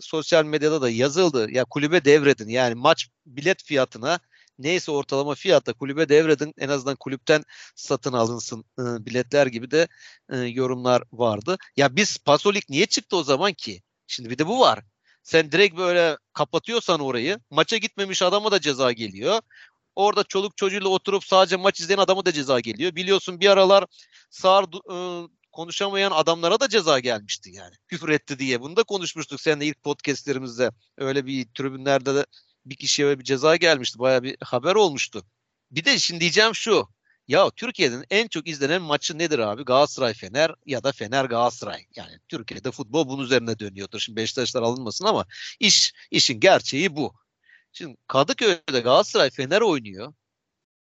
[0.00, 1.50] sosyal medyada da yazıldı.
[1.50, 2.48] Ya kulübe devredin.
[2.48, 4.20] Yani maç bilet fiyatına
[4.58, 7.42] neyse ortalama fiyatta kulübe devredin en azından kulüpten
[7.74, 9.88] satın alınsın e, biletler gibi de
[10.32, 11.56] e, yorumlar vardı.
[11.76, 13.82] Ya biz Pasolik niye çıktı o zaman ki?
[14.06, 14.80] Şimdi bir de bu var.
[15.22, 19.40] Sen direkt böyle kapatıyorsan orayı maça gitmemiş adama da ceza geliyor.
[19.96, 22.94] Orada çoluk çocuğuyla oturup sadece maç izleyen adama da ceza geliyor.
[22.94, 23.84] Biliyorsun bir aralar
[24.30, 27.74] sağır e, konuşamayan adamlara da ceza gelmişti yani.
[27.88, 28.60] Küfür etti diye.
[28.60, 30.70] Bunu da konuşmuştuk seninle ilk podcastlerimizde.
[30.98, 32.26] Öyle bir tribünlerde de
[32.66, 33.98] bir kişiye bir ceza gelmişti.
[33.98, 35.24] Baya bir haber olmuştu.
[35.70, 36.88] Bir de şimdi diyeceğim şu.
[37.28, 39.64] Ya Türkiye'nin en çok izlenen maçı nedir abi?
[39.64, 41.86] Galatasaray Fener ya da Fener Galatasaray.
[41.96, 44.00] Yani Türkiye'de futbol bunun üzerine dönüyordur.
[44.00, 45.26] Şimdi Beşiktaşlar alınmasın ama
[45.60, 47.14] iş işin gerçeği bu.
[47.72, 50.14] Şimdi Kadıköy'de Galatasaray Fener oynuyor.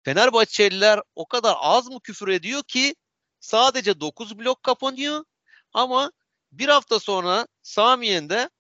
[0.03, 2.95] Fenerbahçeliler o kadar az mı küfür ediyor ki
[3.41, 5.25] sadece 9 blok kapanıyor
[5.73, 6.13] ama
[6.53, 8.51] bir hafta sonra Samiyen'de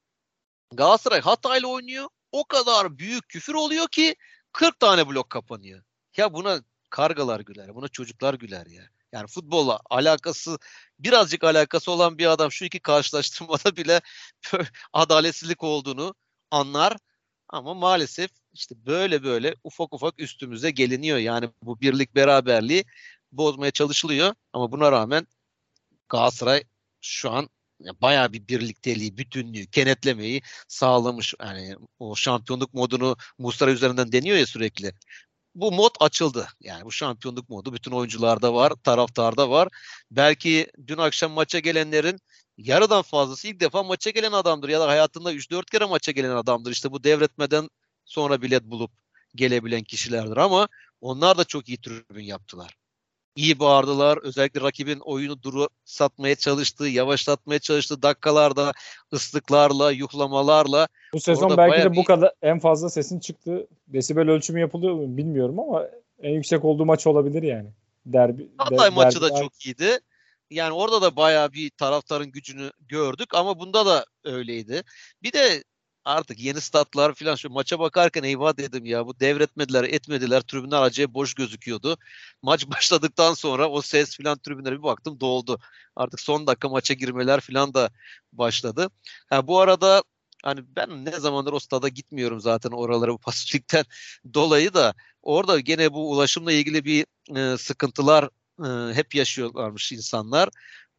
[0.72, 2.08] Galatasaray Hatay'la oynuyor.
[2.32, 4.16] O kadar büyük küfür oluyor ki
[4.52, 5.82] 40 tane blok kapanıyor.
[6.16, 8.82] Ya buna kargalar güler, buna çocuklar güler ya.
[9.12, 10.58] Yani futbolla alakası
[10.98, 14.00] birazcık alakası olan bir adam şu iki karşılaştırmada bile
[14.92, 16.14] adaletsizlik olduğunu
[16.50, 16.96] anlar.
[17.48, 21.18] Ama maalesef işte böyle böyle ufak ufak üstümüze geliniyor.
[21.18, 22.84] Yani bu birlik beraberliği
[23.32, 24.34] bozmaya çalışılıyor.
[24.52, 25.26] Ama buna rağmen
[26.08, 26.64] Galatasaray
[27.00, 27.48] şu an
[28.02, 31.34] bayağı bir birlikteliği, bütünlüğü, kenetlemeyi sağlamış.
[31.40, 34.92] Yani o şampiyonluk modunu Muslera üzerinden deniyor ya sürekli.
[35.54, 36.48] Bu mod açıldı.
[36.60, 39.68] Yani bu şampiyonluk modu bütün oyuncularda var, taraftarda var.
[40.10, 42.18] Belki dün akşam maça gelenlerin
[42.58, 46.72] yarıdan fazlası ilk defa maça gelen adamdır ya da hayatında 3-4 kere maça gelen adamdır.
[46.72, 47.68] İşte bu devretmeden
[48.04, 48.90] sonra bilet bulup
[49.34, 50.68] gelebilen kişilerdir ama
[51.00, 52.81] onlar da çok iyi tribün yaptılar
[53.36, 54.18] iyi bağırdılar.
[54.22, 58.72] Özellikle rakibin oyunu duru satmaya çalıştığı, yavaşlatmaya çalıştığı dakikalarda
[59.12, 60.88] ıslıklarla, yuhlamalarla.
[61.14, 63.66] Bu sezon belki de bu kadar en fazla sesin çıktı.
[63.88, 65.86] Desibel ölçümü yapılıyor mu bilmiyorum ama
[66.22, 67.68] en yüksek olduğu maç olabilir yani.
[68.06, 69.98] Derbi, Hatay de, maçı derbi, da çok iyiydi.
[70.50, 74.82] Yani orada da bayağı bir taraftarın gücünü gördük ama bunda da öyleydi.
[75.22, 75.64] Bir de
[76.04, 81.14] artık yeni statlar falan şu maça bakarken eyvah dedim ya bu devretmediler etmediler tribünler acayip
[81.14, 81.96] boş gözüküyordu.
[82.42, 85.58] Maç başladıktan sonra o ses falan tribünlere bir baktım doldu.
[85.96, 87.90] Artık son dakika maça girmeler falan da
[88.32, 88.90] başladı.
[89.30, 90.02] Ha, bu arada
[90.42, 93.84] hani ben ne zamandır o stada gitmiyorum zaten oralara bu Pasifik'ten
[94.34, 98.28] dolayı da orada gene bu ulaşımla ilgili bir e, sıkıntılar
[98.64, 100.48] e, hep yaşıyorlarmış insanlar.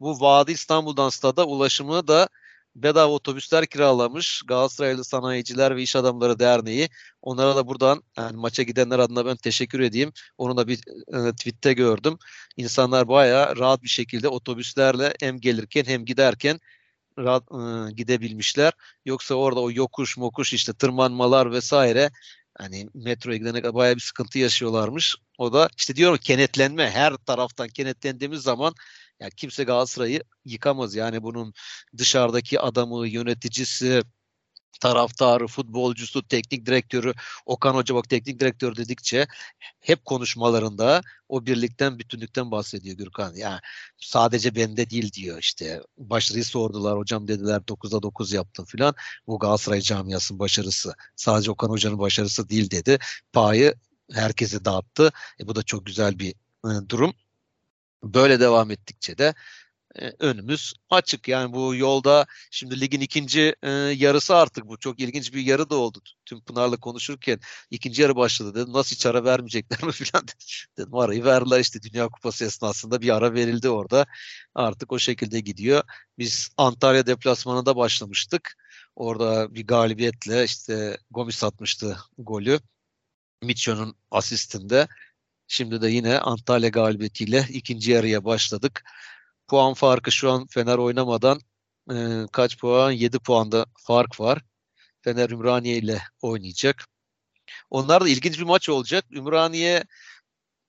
[0.00, 2.28] Bu Vadi İstanbul'dan stada ulaşımı da
[2.76, 6.88] bedava otobüsler kiralamış Galatasaraylı Sanayiciler ve İş Adamları Derneği.
[7.22, 10.12] Onlara da buradan yani maça gidenler adına ben teşekkür edeyim.
[10.38, 10.78] Onu da bir
[11.28, 12.18] e, tweette gördüm.
[12.56, 16.60] İnsanlar bayağı rahat bir şekilde otobüslerle hem gelirken hem giderken
[17.18, 18.72] rahat e, gidebilmişler.
[19.04, 22.10] Yoksa orada o yokuş mokuş işte tırmanmalar vesaire
[22.58, 25.16] hani metroya gidene kadar bayağı bir sıkıntı yaşıyorlarmış.
[25.38, 28.74] O da işte diyorum kenetlenme her taraftan kenetlendiğimiz zaman
[29.20, 30.94] yani kimse Galatasaray'ı yıkamaz.
[30.94, 31.54] Yani bunun
[31.98, 34.02] dışarıdaki adamı, yöneticisi,
[34.80, 37.12] taraftarı, futbolcusu, teknik direktörü,
[37.46, 39.26] Okan Hoca bak teknik direktör dedikçe
[39.80, 43.34] hep konuşmalarında o birlikten, bütünlükten bahsediyor Gürkan.
[43.34, 43.60] Yani
[43.98, 45.82] sadece bende değil diyor işte.
[45.98, 48.94] Başarıyı sordular hocam dediler 9'da 9 yaptım filan.
[49.26, 50.94] Bu Galatasaray camiasının başarısı.
[51.16, 52.98] Sadece Okan Hoca'nın başarısı değil dedi.
[53.32, 53.74] Payı
[54.12, 55.12] herkese dağıttı.
[55.40, 57.14] E, bu da çok güzel bir e, durum.
[58.04, 59.34] Böyle devam ettikçe de
[59.96, 61.28] e, önümüz açık.
[61.28, 64.78] Yani bu yolda şimdi ligin ikinci e, yarısı artık bu.
[64.78, 66.00] Çok ilginç bir yarı da oldu.
[66.26, 67.40] Tüm Pınar'la konuşurken
[67.70, 68.72] ikinci yarı başladı dedim.
[68.72, 70.26] Nasıl hiç ara vermeyecekler mi filan
[70.78, 70.94] dedim.
[70.94, 74.06] Arayı verdiler işte Dünya Kupası esnasında bir ara verildi orada.
[74.54, 75.82] Artık o şekilde gidiyor.
[76.18, 78.56] Biz Antalya deplasmanında başlamıştık.
[78.96, 82.60] Orada bir galibiyetle işte Gomis atmıştı golü.
[83.42, 84.88] Mitcho'nun asistinde.
[85.54, 88.84] Şimdi de yine Antalya galibiyetiyle ikinci yarıya başladık.
[89.48, 91.40] Puan farkı şu an Fener oynamadan
[91.90, 92.90] e, kaç puan?
[92.90, 94.42] 7 puanda fark var.
[95.02, 96.86] Fener Ümraniye ile oynayacak.
[97.70, 99.04] Onlar da ilginç bir maç olacak.
[99.12, 99.84] Ümraniye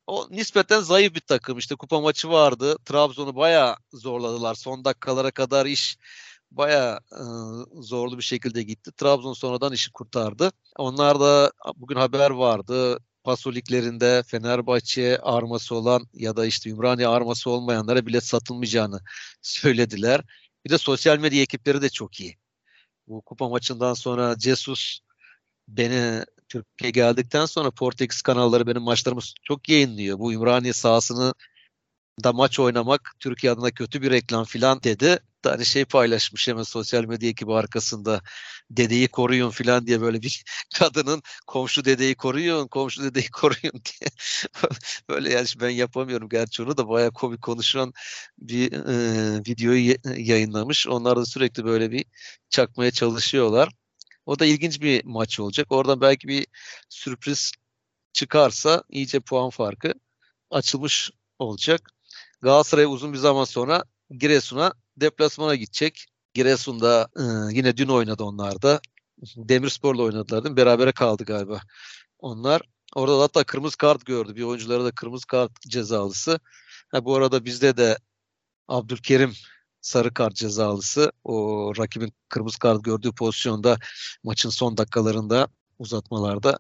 [0.07, 1.57] o nispeten zayıf bir takım.
[1.57, 2.77] İşte kupa maçı vardı.
[2.85, 4.55] Trabzon'u bayağı zorladılar.
[4.55, 5.97] Son dakikalara kadar iş
[6.51, 7.21] bayağı e,
[7.81, 8.91] zorlu bir şekilde gitti.
[8.97, 10.51] Trabzon sonradan işi kurtardı.
[10.77, 12.99] Onlar da bugün haber vardı.
[13.25, 19.01] Paso liglerinde Fenerbahçe arması olan ya da işte Ümraniye arması olmayanlara bilet satılmayacağını
[19.41, 20.21] söylediler.
[20.65, 22.37] Bir de sosyal medya ekipleri de çok iyi.
[23.07, 24.99] Bu kupa maçından sonra Jesus
[25.67, 30.19] beni Türkiye geldikten sonra Portekiz kanalları benim maçlarımı çok yayınlıyor.
[30.19, 31.33] Bu Ümraniye sahasını
[32.23, 35.19] da maç oynamak Türkiye adına kötü bir reklam filan dedi.
[35.51, 38.21] Hani şey paylaşmış hemen sosyal medya ekibi arkasında
[38.71, 40.43] dedeyi koruyun filan diye böyle bir
[40.75, 44.09] kadının komşu dedeyi koruyun, komşu dedeyi koruyun diye
[45.09, 47.93] böyle yani ben yapamıyorum gerçi onu da bayağı komik konuşan
[48.37, 50.87] bir e, videoyu yayınlamış.
[50.87, 52.05] Onlar da sürekli böyle bir
[52.49, 53.69] çakmaya çalışıyorlar.
[54.25, 55.71] O da ilginç bir maç olacak.
[55.71, 56.47] Oradan belki bir
[56.89, 57.51] sürpriz
[58.13, 59.93] çıkarsa iyice puan farkı
[60.51, 61.89] açılmış olacak.
[62.41, 66.05] Galatasaray uzun bir zaman sonra Giresun'a deplasmana gidecek.
[66.33, 68.81] Giresun'da e, yine dün oynadı onlar da.
[69.35, 70.57] Demirspor'la oynadılar değil mi?
[70.57, 71.61] Berabere kaldı galiba.
[72.19, 72.61] Onlar
[72.95, 74.35] orada da hatta kırmızı kart gördü.
[74.35, 76.39] Bir oyunculara da kırmızı kart cezalısı.
[76.91, 77.97] Ha, bu arada bizde de
[78.67, 79.33] Abdülkerim
[79.81, 81.11] sarı kart cezalısı.
[81.23, 83.77] O rakibin kırmızı kart gördüğü pozisyonda
[84.23, 85.47] maçın son dakikalarında
[85.79, 86.57] uzatmalarda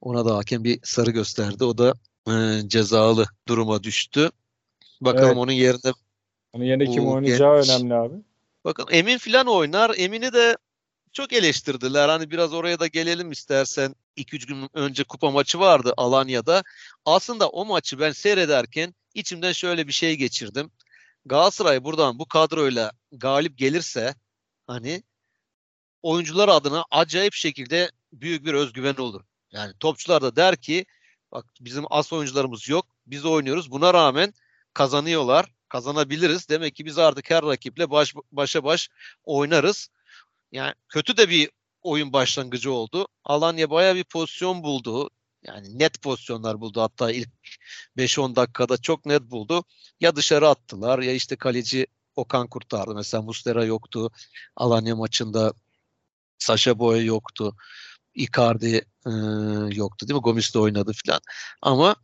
[0.00, 1.64] ona da hakem bir sarı gösterdi.
[1.64, 1.94] O da
[2.28, 4.30] e, cezalı duruma düştü.
[5.00, 5.36] Bakalım evet.
[5.36, 5.92] onun yerine
[6.54, 7.70] onun yerine kim oynayacağı genç.
[7.70, 8.14] önemli abi.
[8.64, 9.94] Bakın Emin filan oynar.
[9.96, 10.56] Emin'i de
[11.12, 12.08] çok eleştirdiler.
[12.08, 13.94] Hani biraz oraya da gelelim istersen.
[14.16, 16.62] 2-3 gün önce kupa maçı vardı Alanya'da.
[17.04, 20.70] Aslında o maçı ben seyrederken içimden şöyle bir şey geçirdim.
[21.26, 24.14] Galatasaray buradan bu kadroyla galip gelirse
[24.66, 25.02] hani
[26.02, 29.22] oyuncular adına acayip şekilde büyük bir özgüven olur.
[29.52, 30.86] Yani topçular da der ki
[31.32, 32.86] bak bizim as oyuncularımız yok.
[33.06, 33.70] Biz oynuyoruz.
[33.70, 34.34] Buna rağmen
[34.74, 35.46] kazanıyorlar.
[35.74, 36.48] Kazanabiliriz.
[36.48, 38.88] Demek ki biz artık her rakiple baş başa baş
[39.24, 39.88] oynarız.
[40.52, 41.50] Yani kötü de bir
[41.82, 43.08] oyun başlangıcı oldu.
[43.24, 45.10] Alanya baya bir pozisyon buldu.
[45.42, 46.80] Yani net pozisyonlar buldu.
[46.80, 47.28] Hatta ilk
[47.96, 49.64] 5-10 dakikada çok net buldu.
[50.00, 52.94] Ya dışarı attılar ya işte kaleci Okan kurtardı.
[52.94, 54.10] Mesela Mustera yoktu.
[54.56, 55.52] Alanya maçında
[56.38, 57.56] Sasha Boy yoktu.
[58.14, 59.10] Icardi e,
[59.76, 60.22] yoktu değil mi?
[60.22, 61.20] Gomis de oynadı filan.
[61.62, 61.96] Ama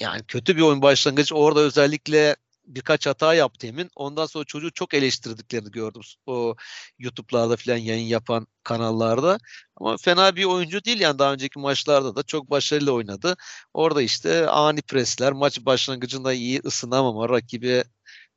[0.00, 1.34] yani kötü bir oyun başlangıcı.
[1.34, 2.36] Orada özellikle
[2.66, 3.90] birkaç hata yaptı Emin.
[3.96, 6.02] Ondan sonra çocuğu çok eleştirdiklerini gördüm.
[6.26, 6.54] O
[6.98, 9.38] YouTube'larda falan yayın yapan kanallarda.
[9.76, 13.36] Ama fena bir oyuncu değil yani daha önceki maçlarda da çok başarılı oynadı.
[13.74, 17.84] Orada işte ani presler, maç başlangıcında iyi ısınamama, rakibi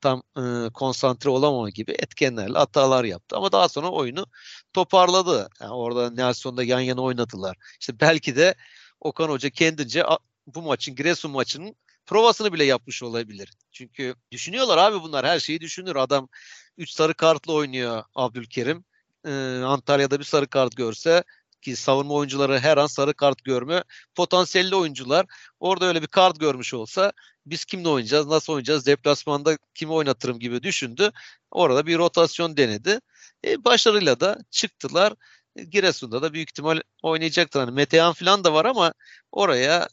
[0.02, 3.38] tam e, konsantre olamama gibi etkenlerle hatalar yaptı.
[3.38, 4.26] Ama daha sonra oyunu
[4.74, 5.50] toparladı.
[5.62, 7.58] Yani orada Nelson'da yan yana oynadılar.
[7.80, 8.56] İşte belki de
[9.00, 10.04] Okan Hoca kendince
[10.48, 11.76] bu maçın Giresun maçının
[12.08, 13.53] provasını bile yapmış olabilir.
[13.72, 15.95] Çünkü düşünüyorlar abi bunlar her şeyi düşünür.
[15.95, 16.30] Adam
[16.78, 18.86] 3 sarı kartla oynuyor Abdülkerim.
[19.26, 19.32] Ee,
[19.66, 21.24] Antalya'da bir sarı kart görse
[21.62, 23.84] ki savunma oyuncuları her an sarı kart görme
[24.16, 25.26] potansiyelli oyuncular
[25.60, 27.12] orada öyle bir kart görmüş olsa
[27.45, 31.12] biz kimle oynayacağız nasıl oynayacağız deplasmanda kimi oynatırım gibi düşündü.
[31.51, 32.99] Orada bir rotasyon denedi.
[33.45, 35.14] E, başarıyla da çıktılar.
[35.55, 37.60] E, Giresun'da da büyük ihtimal oynayacaktır.
[37.60, 38.93] Hani Metehan falan da var ama
[39.32, 39.88] oraya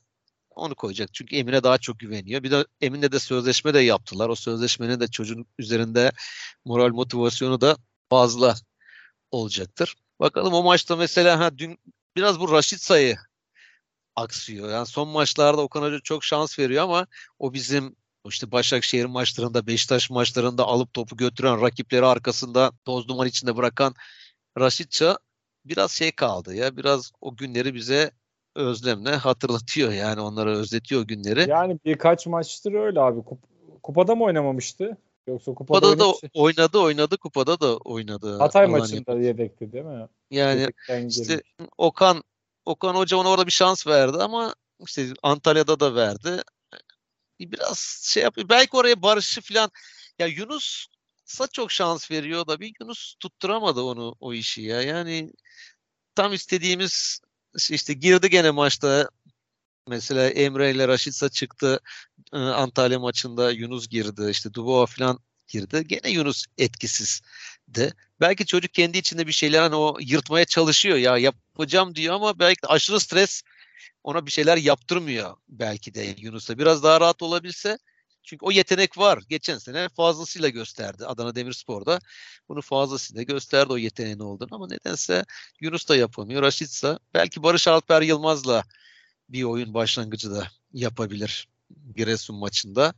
[0.56, 1.14] onu koyacak.
[1.14, 2.42] Çünkü Emin'e daha çok güveniyor.
[2.42, 4.28] Bir de Emin'le de sözleşme de yaptılar.
[4.28, 6.12] O sözleşmenin de çocuğun üzerinde
[6.64, 7.76] moral motivasyonu da
[8.10, 8.54] fazla
[9.30, 9.94] olacaktır.
[10.20, 11.78] Bakalım o maçta mesela ha dün
[12.16, 13.16] biraz bu Raşit sayı
[14.16, 14.70] aksıyor.
[14.70, 17.06] Yani son maçlarda Okan Hoca çok şans veriyor ama
[17.38, 17.96] o bizim
[18.28, 23.94] işte Başakşehir maçlarında, Beşiktaş maçlarında alıp topu götüren rakipleri arkasında toz duman içinde bırakan
[24.58, 25.18] Raşitça
[25.64, 26.76] biraz şey kaldı ya.
[26.76, 28.10] Biraz o günleri bize
[28.54, 31.50] özlemle hatırlatıyor yani onları özletiyor günleri.
[31.50, 33.20] Yani birkaç maçtır öyle abi.
[33.20, 34.96] Kup- kupada mı oynamamıştı?
[35.26, 38.38] Yoksa kupada, kupada da oynadı oynadı kupada da oynadı.
[38.38, 38.78] Hatay Alanya.
[38.78, 40.08] maçında yedekti değil mi?
[40.30, 41.70] Yani Yedekten işte girmiş.
[41.78, 42.22] Okan
[42.64, 44.54] Okan Hoca ona orada bir şans verdi ama
[44.86, 46.42] işte Antalya'da da verdi.
[47.40, 48.48] Biraz şey yapıyor.
[48.48, 49.70] Belki oraya Barış'ı falan
[50.18, 50.86] ya Yunus
[51.24, 54.82] sa çok şans veriyor da bir Yunus tutturamadı onu o işi ya.
[54.82, 55.32] Yani
[56.14, 57.20] tam istediğimiz
[57.70, 59.08] işte girdi gene maçta
[59.88, 61.80] mesela Emre ile Raşitsa çıktı
[62.32, 65.84] Antalya maçında Yunus girdi işte Dubois falan girdi.
[65.86, 67.94] Gene Yunus etkisizdi.
[68.20, 72.66] Belki çocuk kendi içinde bir şeyler hani o yırtmaya çalışıyor ya yapacağım diyor ama belki
[72.66, 73.42] aşırı stres
[74.04, 76.58] ona bir şeyler yaptırmıyor belki de Yunus'a.
[76.58, 77.78] Biraz daha rahat olabilse
[78.24, 79.22] çünkü o yetenek var.
[79.28, 81.98] Geçen sene fazlasıyla gösterdi Adana Demirspor'da.
[82.48, 85.24] Bunu fazlasıyla gösterdi o yeteneğin olduğunu ama nedense
[85.60, 86.42] Yunus da yapamıyor.
[86.42, 88.64] Raşitsa belki Barış Alper Yılmaz'la
[89.28, 91.48] bir oyun başlangıcı da yapabilir
[91.96, 92.94] Giresun maçında.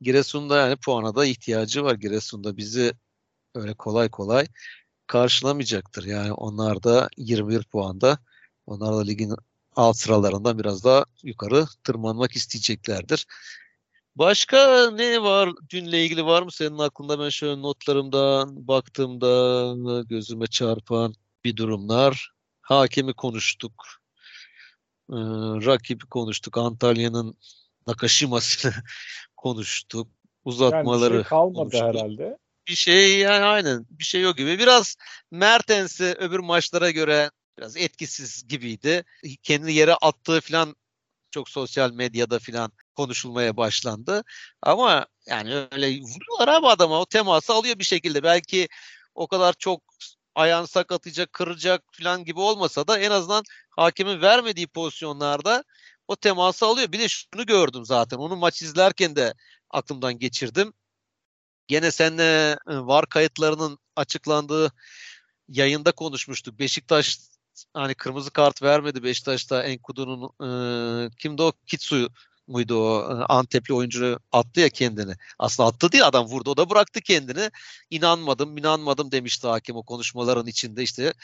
[0.00, 1.94] Giresun'da yani puana da ihtiyacı var.
[1.94, 2.92] Giresun'da bizi
[3.54, 4.46] öyle kolay kolay
[5.06, 6.04] karşılamayacaktır.
[6.04, 8.18] Yani onlar da 21 puanda.
[8.66, 9.34] Onlar da ligin
[9.76, 13.26] alt sıralarından biraz daha yukarı tırmanmak isteyeceklerdir.
[14.16, 21.14] Başka ne var dünle ilgili var mı senin aklında ben şöyle notlarımdan baktığımda gözüme çarpan
[21.44, 22.30] bir durumlar.
[22.60, 23.72] Hakemi konuştuk.
[25.10, 25.16] Ee,
[25.66, 26.58] rakibi konuştuk.
[26.58, 27.38] Antalya'nın
[27.86, 28.72] Nakashimas'ını
[29.36, 30.08] konuştuk.
[30.44, 31.82] Uzatmaları yani bir şey kalmadı konuştuk.
[31.82, 32.38] herhalde.
[32.68, 34.58] Bir şey yani aynen bir şey yok gibi.
[34.58, 34.96] Biraz
[35.30, 39.04] Mertens'i öbür maçlara göre biraz etkisiz gibiydi.
[39.42, 40.76] Kendini yere attığı falan
[41.34, 44.24] çok sosyal medyada falan konuşulmaya başlandı.
[44.62, 48.22] Ama yani öyle vuruyorlar abi adama o teması alıyor bir şekilde.
[48.22, 48.68] Belki
[49.14, 49.82] o kadar çok
[50.34, 55.64] ayağını sakatlayacak, kıracak falan gibi olmasa da en azından hakemin vermediği pozisyonlarda
[56.08, 56.92] o teması alıyor.
[56.92, 58.16] Bir de şunu gördüm zaten.
[58.16, 59.34] Onu maç izlerken de
[59.70, 60.72] aklımdan geçirdim.
[61.66, 64.72] Gene seninle e, var kayıtlarının açıklandığı
[65.48, 66.58] yayında konuşmuştuk.
[66.58, 67.18] Beşiktaş
[67.74, 70.30] hani kırmızı kart vermedi Beşiktaş'ta Enkudu'nun
[71.06, 72.08] e, kimdi o Kitsu
[72.46, 75.14] muydu o e, Antepli oyuncu attı ya kendini.
[75.38, 76.50] Aslında attı değil adam vurdu.
[76.50, 77.50] O da bıraktı kendini.
[77.90, 81.14] İnanmadım, inanmadım demişti hakem o konuşmaların içinde işte.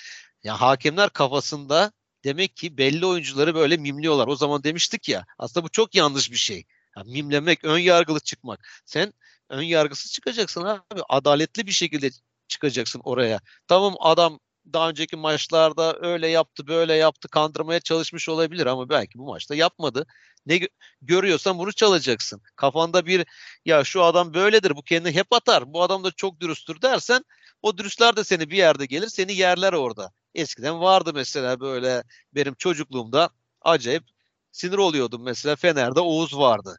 [0.45, 1.93] Ya hakemler kafasında
[2.24, 4.28] demek ki belli oyuncuları böyle mimliyorlar.
[4.28, 6.64] O zaman demiştik ya aslında bu çok yanlış bir şey.
[6.97, 8.68] Ya mimlemek, ön yargılı çıkmak.
[8.87, 9.12] Sen
[9.49, 11.03] ön yargısız çıkacaksın abi.
[11.09, 12.11] Adaletli bir şekilde
[12.49, 13.41] çıkacaksın oraya.
[13.68, 14.41] Tamam adam
[14.73, 20.07] daha önceki maçlarda öyle yaptı, böyle yaptı, kandırmaya çalışmış olabilir ama belki bu maçta yapmadı.
[20.47, 20.61] Ne
[21.03, 22.43] görüyorsan bunu çalacaksın.
[22.57, 23.27] Kafanda bir
[23.64, 27.25] ya şu adam böyledir, bu kendini hep atar, bu adam da çok dürüsttür dersen
[27.62, 30.12] o dürüstler de seni bir yerde gelir, seni yerler orada.
[30.35, 32.03] Eskiden vardı mesela böyle
[32.35, 33.31] benim çocukluğumda
[33.62, 34.05] acayip
[34.53, 36.79] sinir oluyordum mesela Fener'de Oğuz vardı.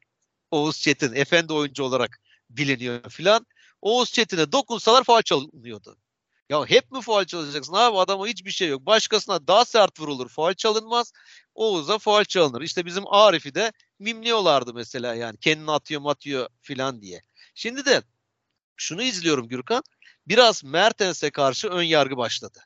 [0.52, 2.20] Oğuz Çetin efendi oyuncu olarak
[2.50, 3.46] biliniyor filan.
[3.82, 5.98] Oğuz Çetin'e dokunsalar faal çalınıyordu.
[6.52, 8.86] Ya hep mi faal çalacaksın abi adama hiçbir şey yok.
[8.86, 11.14] Başkasına daha sert vurulur faal çalınmaz.
[11.56, 12.62] Oğuz'a faal çalınır.
[12.62, 17.22] İşte bizim Arif'i de mimliyorlardı mesela yani kendini atıyor atıyor filan diye.
[17.56, 18.02] Şimdi de
[18.76, 19.84] şunu izliyorum Gürkan.
[20.28, 22.60] Biraz Mertens'e karşı ön yargı başladı.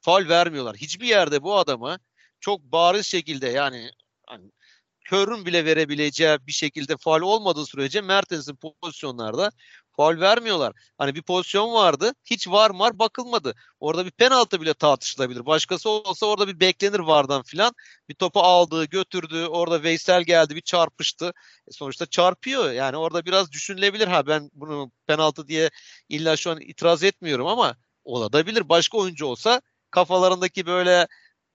[0.00, 0.76] Faal vermiyorlar.
[0.76, 1.98] Hiçbir yerde bu adama
[2.40, 3.90] çok bariz şekilde yani
[4.26, 4.50] hani
[5.04, 9.50] körün bile verebileceği bir şekilde faal olmadığı sürece Mertens'in pozisyonlarda
[9.96, 10.72] faul vermiyorlar.
[10.98, 12.14] Hani bir pozisyon vardı.
[12.24, 13.54] Hiç var var bakılmadı.
[13.80, 15.46] Orada bir penaltı bile tartışılabilir.
[15.46, 17.72] Başkası olsa orada bir beklenir vardan filan.
[18.08, 19.46] Bir topu aldı, götürdü.
[19.46, 21.32] Orada Veysel geldi, bir çarpıştı.
[21.68, 22.72] E sonuçta çarpıyor.
[22.72, 24.08] Yani orada biraz düşünülebilir.
[24.08, 25.70] Ha ben bunu penaltı diye
[26.08, 28.68] illa şu an itiraz etmiyorum ama olabilir.
[28.68, 31.08] Başka oyuncu olsa kafalarındaki böyle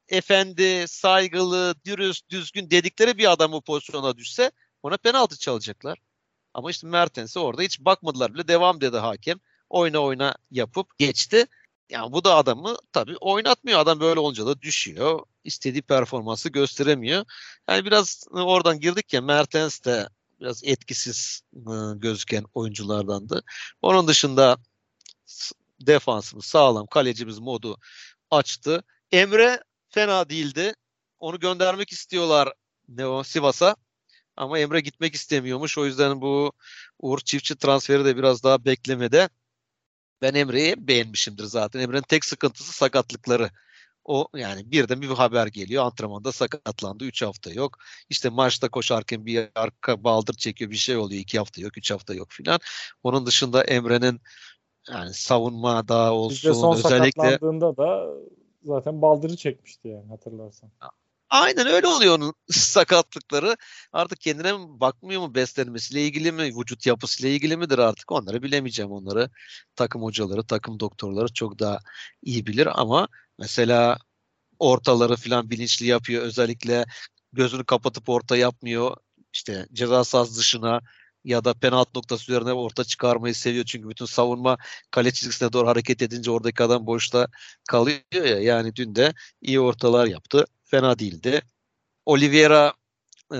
[0.10, 4.52] efendi, saygılı, dürüst, düzgün dedikleri bir adam bu pozisyona düşse
[4.84, 6.09] ona penaltı çalacaklar.
[6.54, 9.40] Ama işte Mertens'e orada hiç bakmadılar bile devam dedi hakem.
[9.70, 11.46] Oyna oyna yapıp geçti.
[11.90, 13.80] Yani bu da adamı tabii oynatmıyor.
[13.80, 15.20] Adam böyle olunca da düşüyor.
[15.44, 17.26] İstediği performansı gösteremiyor.
[17.70, 23.44] Yani biraz oradan girdik ya Mertens de biraz etkisiz ıı, gözüken oyunculardandı.
[23.82, 24.58] Onun dışında
[25.82, 27.78] defansımız sağlam, kalecimiz modu
[28.32, 28.84] açtı.
[29.12, 30.74] Emre fena değildi.
[31.20, 32.54] Onu göndermek istiyorlar
[33.26, 33.76] Sivas'a.
[34.40, 35.78] Ama Emre gitmek istemiyormuş.
[35.78, 36.52] O yüzden bu
[37.00, 39.30] Uğur Çiftçi transferi de biraz daha beklemede.
[40.22, 41.80] Ben Emre'yi beğenmişimdir zaten.
[41.80, 43.50] Emre'nin tek sıkıntısı sakatlıkları.
[44.06, 45.84] O yani birden bir haber geliyor.
[45.84, 47.06] Antrenmanda sakatlandı.
[47.06, 47.78] 3 hafta yok.
[48.10, 50.72] İşte maçta koşarken bir arka baldır çekiyor.
[50.72, 51.22] Bir şey oluyor.
[51.22, 51.78] 2 hafta yok.
[51.78, 52.60] 3 hafta yok filan.
[53.04, 54.22] Onun dışında Emre'nin
[54.90, 56.36] yani savunma daha olsun.
[56.36, 58.08] İşte son özellikle sakatlandığında da
[58.64, 60.72] zaten baldırı çekmişti yani hatırlarsan.
[61.30, 63.58] Aynen öyle oluyor onun sakatlıkları.
[63.94, 69.30] Artık kendine bakmıyor mu beslenmesiyle ilgili mi, vücut yapısıyla ilgili midir artık onları bilemeyeceğim onları.
[69.76, 71.80] Takım hocaları, takım doktorları çok daha
[72.22, 73.08] iyi bilir ama
[73.40, 73.98] mesela
[74.60, 76.24] ortaları falan bilinçli yapıyor.
[76.24, 76.86] Özellikle
[77.34, 78.98] gözünü kapatıp orta yapmıyor.
[79.34, 80.82] İşte ceza sahası dışına
[81.26, 83.66] ya da penaltı noktası üzerine orta çıkarmayı seviyor.
[83.66, 84.58] Çünkü bütün savunma
[84.92, 87.28] kale çizgisine doğru hareket edince oradaki adam boşta
[87.70, 88.40] kalıyor ya.
[88.40, 91.42] Yani dün de iyi ortalar yaptı fena değildi.
[92.06, 92.74] Oliveira
[93.34, 93.40] e,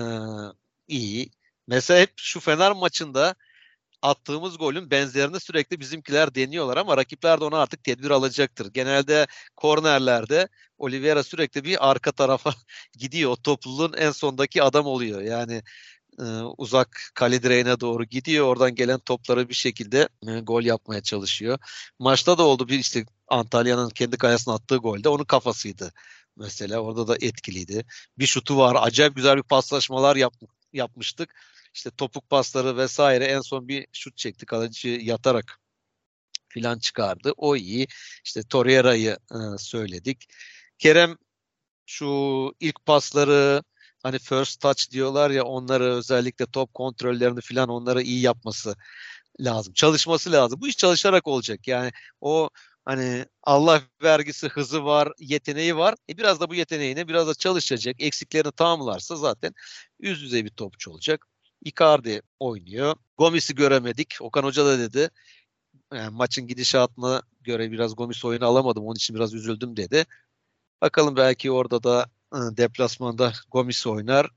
[0.88, 1.30] iyi.
[1.66, 3.34] Mesela hep şu Fener maçında
[4.02, 8.72] attığımız golün benzerini sürekli bizimkiler deniyorlar ama rakipler de ona artık tedbir alacaktır.
[8.72, 9.26] Genelde
[9.56, 12.54] kornerlerde Oliveira sürekli bir arka tarafa
[12.98, 13.30] gidiyor.
[13.30, 15.20] O topluluğun en sondaki adam oluyor.
[15.22, 15.62] Yani
[16.20, 16.24] e,
[16.58, 18.46] uzak kale direğine doğru gidiyor.
[18.46, 21.58] Oradan gelen topları bir şekilde e, gol yapmaya çalışıyor.
[21.98, 25.92] Maçta da oldu bir işte Antalya'nın kendi kayasına attığı golde onun kafasıydı
[26.40, 27.84] mesela orada da etkiliydi.
[28.18, 28.76] Bir şutu var.
[28.80, 30.34] Acayip güzel bir paslaşmalar yap,
[30.72, 31.34] yapmıştık.
[31.74, 34.46] İşte topuk pasları vesaire en son bir şut çekti.
[34.46, 35.60] Kaleci yatarak
[36.48, 37.32] filan çıkardı.
[37.36, 37.86] O iyi.
[38.24, 40.28] İşte Torreira'yı e, söyledik.
[40.78, 41.16] Kerem
[41.86, 42.06] şu
[42.60, 43.62] ilk pasları
[44.02, 48.76] hani first touch diyorlar ya onları özellikle top kontrollerini filan onları iyi yapması
[49.40, 49.74] lazım.
[49.74, 50.60] Çalışması lazım.
[50.60, 51.68] Bu iş çalışarak olacak.
[51.68, 52.50] Yani o
[52.90, 55.94] Hani Allah vergisi hızı var, yeteneği var.
[56.10, 57.96] E biraz da bu yeteneğine biraz da çalışacak.
[57.98, 59.54] Eksiklerini tamamlarsa zaten
[60.00, 61.26] yüz yüze bir topçu olacak.
[61.64, 62.96] Icardi oynuyor.
[63.18, 64.16] Gomis'i göremedik.
[64.20, 65.10] Okan Hoca da dedi.
[65.94, 68.84] Yani maçın gidişatına göre biraz Gomis oyunu alamadım.
[68.84, 70.04] Onun için biraz üzüldüm dedi.
[70.82, 74.30] Bakalım belki orada da ıı, deplasmanda Gomis oynar.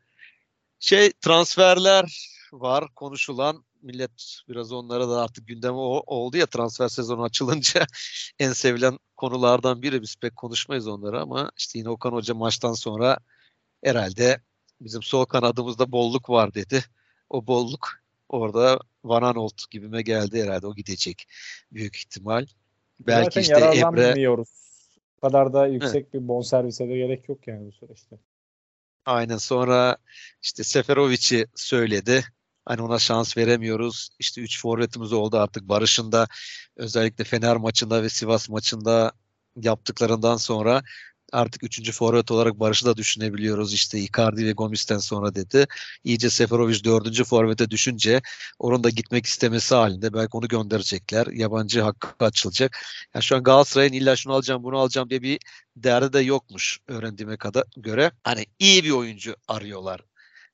[0.79, 7.85] Şey transferler var konuşulan millet biraz onlara da artık gündeme oldu ya transfer sezonu açılınca
[8.39, 10.01] en sevilen konulardan biri.
[10.01, 13.17] Biz pek konuşmayız onları ama işte yine Okan Hoca maçtan sonra
[13.83, 14.41] herhalde
[14.81, 16.83] bizim sol kanadımızda bolluk var dedi.
[17.29, 17.89] O bolluk
[18.29, 21.27] orada Van Anolt gibime geldi herhalde o gidecek
[21.71, 22.45] büyük ihtimal.
[22.99, 24.45] Belki Zaten işte Emre o
[25.21, 26.13] kadar da yüksek evet.
[26.13, 28.15] bir bonservise de gerek yok yani bu süreçte.
[29.05, 29.97] Aynen sonra
[30.41, 32.23] işte Seferovic'i söyledi.
[32.65, 34.09] Hani ona şans veremiyoruz.
[34.19, 36.27] İşte 3 forvetimiz oldu artık Barış'ın da
[36.75, 39.11] özellikle Fener maçında ve Sivas maçında
[39.55, 40.83] yaptıklarından sonra
[41.33, 43.73] Artık üçüncü forvet olarak Barış'ı da düşünebiliyoruz.
[43.73, 45.67] İşte Icardi ve Gomis'ten sonra dedi.
[46.03, 48.21] İyice Seferovic dördüncü forvete düşünce
[48.59, 51.27] onun da gitmek istemesi halinde belki onu gönderecekler.
[51.27, 52.77] Yabancı hakkı açılacak.
[53.13, 55.39] Yani şu an Galatasaray'ın illa şunu alacağım bunu alacağım diye bir
[55.75, 58.11] derdi de yokmuş öğrendiğime kadar göre.
[58.23, 60.01] Hani iyi bir oyuncu arıyorlar.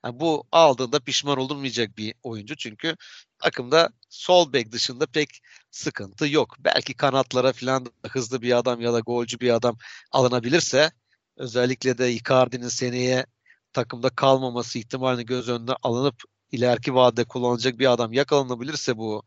[0.06, 2.96] Yani bu aldığında pişman olunmayacak bir oyuncu çünkü
[3.40, 5.30] takımda sol bek dışında pek
[5.72, 6.56] sıkıntı yok.
[6.60, 9.78] Belki kanatlara falan hızlı bir adam ya da golcü bir adam
[10.12, 10.92] alınabilirse
[11.38, 13.26] özellikle de Icardi'nin seneye
[13.74, 19.24] takımda kalmaması ihtimalini göz önüne alınıp ileriki vadede kullanılacak bir adam yakalanabilirse bu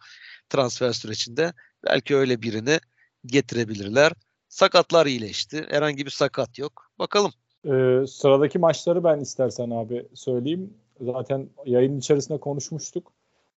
[0.48, 1.52] transfer sürecinde
[1.84, 2.80] belki öyle birini
[3.26, 4.12] getirebilirler.
[4.48, 5.66] Sakatlar iyileşti.
[5.70, 6.90] Herhangi bir sakat yok.
[6.98, 7.32] Bakalım.
[7.66, 10.74] Ee, sıradaki maçları ben istersen abi söyleyeyim.
[11.00, 13.12] Zaten yayın içerisinde konuşmuştuk.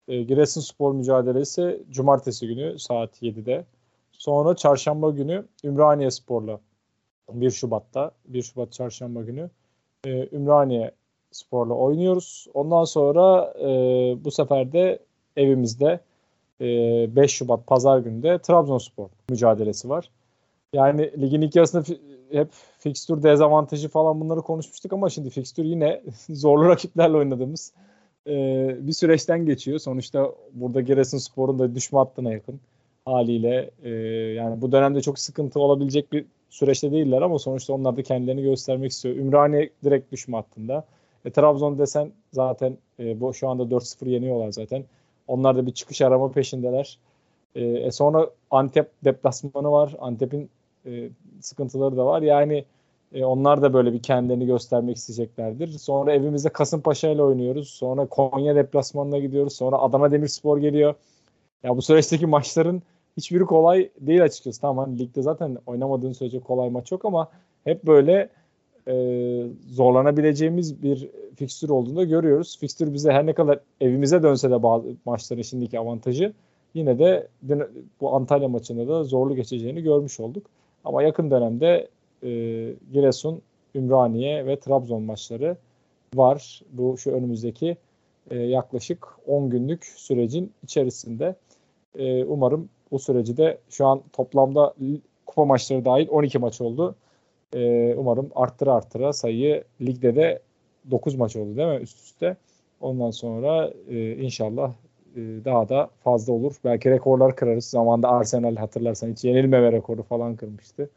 [0.09, 3.65] Ee, Giresunspor mücadelesi cumartesi günü saat 7'de.
[4.13, 6.61] Sonra çarşamba günü Ümraniye Spor'la
[7.33, 9.51] 1 Şubat'ta 1 Şubat çarşamba günü
[10.05, 10.91] e, Ümraniye
[11.31, 12.47] Spor'la oynuyoruz.
[12.55, 13.67] Ondan sonra e,
[14.25, 14.99] bu sefer de
[15.37, 16.01] evimizde
[16.61, 16.67] e,
[17.17, 20.11] 5 Şubat Pazar günü de Trabzonspor mücadelesi var.
[20.75, 21.85] Yani ligin ilk yarısında
[22.33, 22.49] hep
[22.79, 27.73] fikstür dezavantajı falan bunları konuşmuştuk ama şimdi fikstür yine zorlu rakiplerle oynadığımız
[28.27, 28.33] e,
[28.87, 29.79] bir süreçten geçiyor.
[29.79, 32.61] Sonuçta burada Giresunspor'un da düşme hattına yakın
[33.05, 33.91] haliyle e,
[34.35, 38.93] yani bu dönemde çok sıkıntı olabilecek bir süreçte değiller ama sonuçta onlar da kendilerini göstermek
[38.93, 39.17] istiyor.
[39.17, 40.85] Ümraniye direkt düşme hattında.
[41.25, 44.85] E, Trabzon desen zaten e, bu şu anda 4-0 yeniyorlar zaten.
[45.29, 46.99] Onlar da bir çıkış arama peşindeler.
[47.55, 49.95] E, e sonra Antep deplasmanı var.
[50.01, 50.51] Antep'in
[50.87, 51.11] e,
[51.41, 52.23] sıkıntıları da var.
[52.23, 52.65] Yani
[53.13, 55.69] e, onlar da böyle bir kendilerini göstermek isteyeceklerdir.
[55.69, 57.69] Sonra evimizde Kasımpaşa ile oynuyoruz.
[57.69, 59.53] Sonra Konya deplasmanına gidiyoruz.
[59.53, 60.95] Sonra Adana Demirspor geliyor.
[61.63, 62.83] Ya bu süreçteki maçların
[63.17, 64.61] hiçbiri kolay değil açıkçası.
[64.61, 67.29] Tamam hani ligde zaten oynamadığın sürece kolay maç yok ama
[67.65, 68.29] hep böyle
[68.89, 68.95] e,
[69.67, 72.59] zorlanabileceğimiz bir fikstür olduğunu görüyoruz.
[72.59, 76.33] Fikstür bize her ne kadar evimize dönse de bazı maçların şimdiki avantajı
[76.75, 77.29] yine de
[78.01, 80.47] bu Antalya maçında da zorlu geçeceğini görmüş olduk.
[80.85, 81.89] Ama yakın dönemde
[82.23, 82.29] e,
[82.93, 83.43] Giresun,
[83.75, 85.57] Ümraniye ve Trabzon maçları
[86.15, 86.63] var.
[86.73, 87.77] Bu şu önümüzdeki
[88.31, 91.35] e, yaklaşık 10 günlük sürecin içerisinde.
[91.99, 94.75] E, umarım bu süreci de şu an toplamda
[95.27, 96.95] kupa maçları dahil 12 maç oldu.
[97.55, 100.43] E, umarım arttıra arttıra sayıyı ligde de
[100.91, 102.37] 9 maç oldu değil mi üst üste.
[102.81, 104.73] Ondan sonra e, inşallah
[105.17, 106.55] daha da fazla olur.
[106.65, 107.65] Belki rekorlar kırarız.
[107.65, 110.91] Zamanında Arsenal hatırlarsan hiç yenilmeme rekoru falan kırmıştı.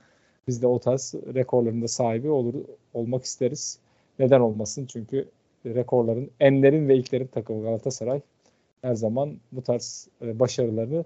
[0.47, 2.53] Biz de o tarz rekorların da sahibi olur
[2.93, 3.79] olmak isteriz.
[4.19, 4.85] Neden olmasın?
[4.85, 5.29] Çünkü
[5.65, 8.21] rekorların enlerin ve ilklerin takımı Galatasaray
[8.81, 11.05] her zaman bu tarz e, başarılarını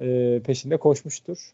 [0.00, 1.52] e, peşinde koşmuştur.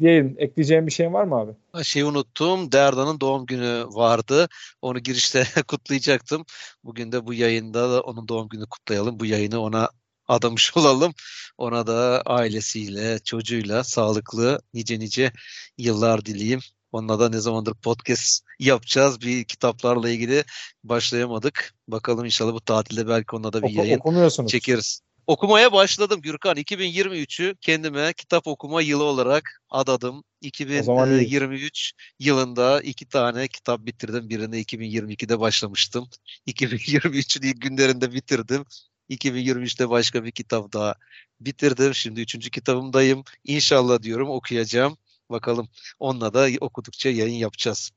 [0.00, 1.52] Diyelim ekleyeceğim bir şey var mı abi?
[1.84, 2.72] Şeyi unuttum.
[2.72, 4.48] Derda'nın doğum günü vardı.
[4.82, 6.44] Onu girişte kutlayacaktım.
[6.84, 9.20] Bugün de bu yayında da onun doğum günü kutlayalım.
[9.20, 9.88] Bu yayını ona
[10.28, 11.14] adamış olalım.
[11.58, 15.32] Ona da ailesiyle, çocuğuyla sağlıklı nice nice
[15.78, 16.60] yıllar dileyim.
[16.92, 19.20] Onunla da ne zamandır podcast yapacağız.
[19.20, 20.44] Bir kitaplarla ilgili
[20.84, 21.74] başlayamadık.
[21.88, 25.00] Bakalım inşallah bu tatilde belki onunla da bir Oku, yayın çekeriz.
[25.26, 26.56] Okumaya başladım Gürkan.
[26.56, 30.24] 2023'ü kendime kitap okuma yılı olarak adadım.
[30.40, 34.28] 2023 yılında iki tane kitap bitirdim.
[34.28, 36.08] Birini 2022'de başlamıştım.
[36.46, 38.64] 2023'ün ilk günlerinde bitirdim.
[39.10, 40.94] 2023'te başka bir kitap daha
[41.40, 41.94] bitirdim.
[41.94, 43.24] Şimdi üçüncü kitabımdayım.
[43.44, 44.96] İnşallah diyorum okuyacağım.
[45.30, 45.68] Bakalım
[46.00, 47.90] onunla da okudukça yayın yapacağız.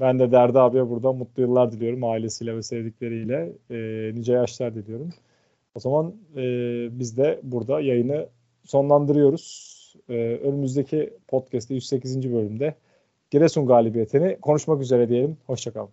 [0.00, 3.52] Ben de Derdi abiye burada mutlu yıllar diliyorum ailesiyle ve sevdikleriyle.
[3.70, 3.76] E,
[4.14, 5.14] nice yaşlar diliyorum.
[5.74, 6.42] O zaman e,
[6.98, 8.28] biz de burada yayını
[8.64, 9.78] sonlandırıyoruz.
[10.08, 12.32] E, önümüzdeki podcast'te 108.
[12.32, 12.74] bölümde
[13.30, 15.36] Giresun galibiyetini konuşmak üzere diyelim.
[15.46, 15.86] Hoşçakalın.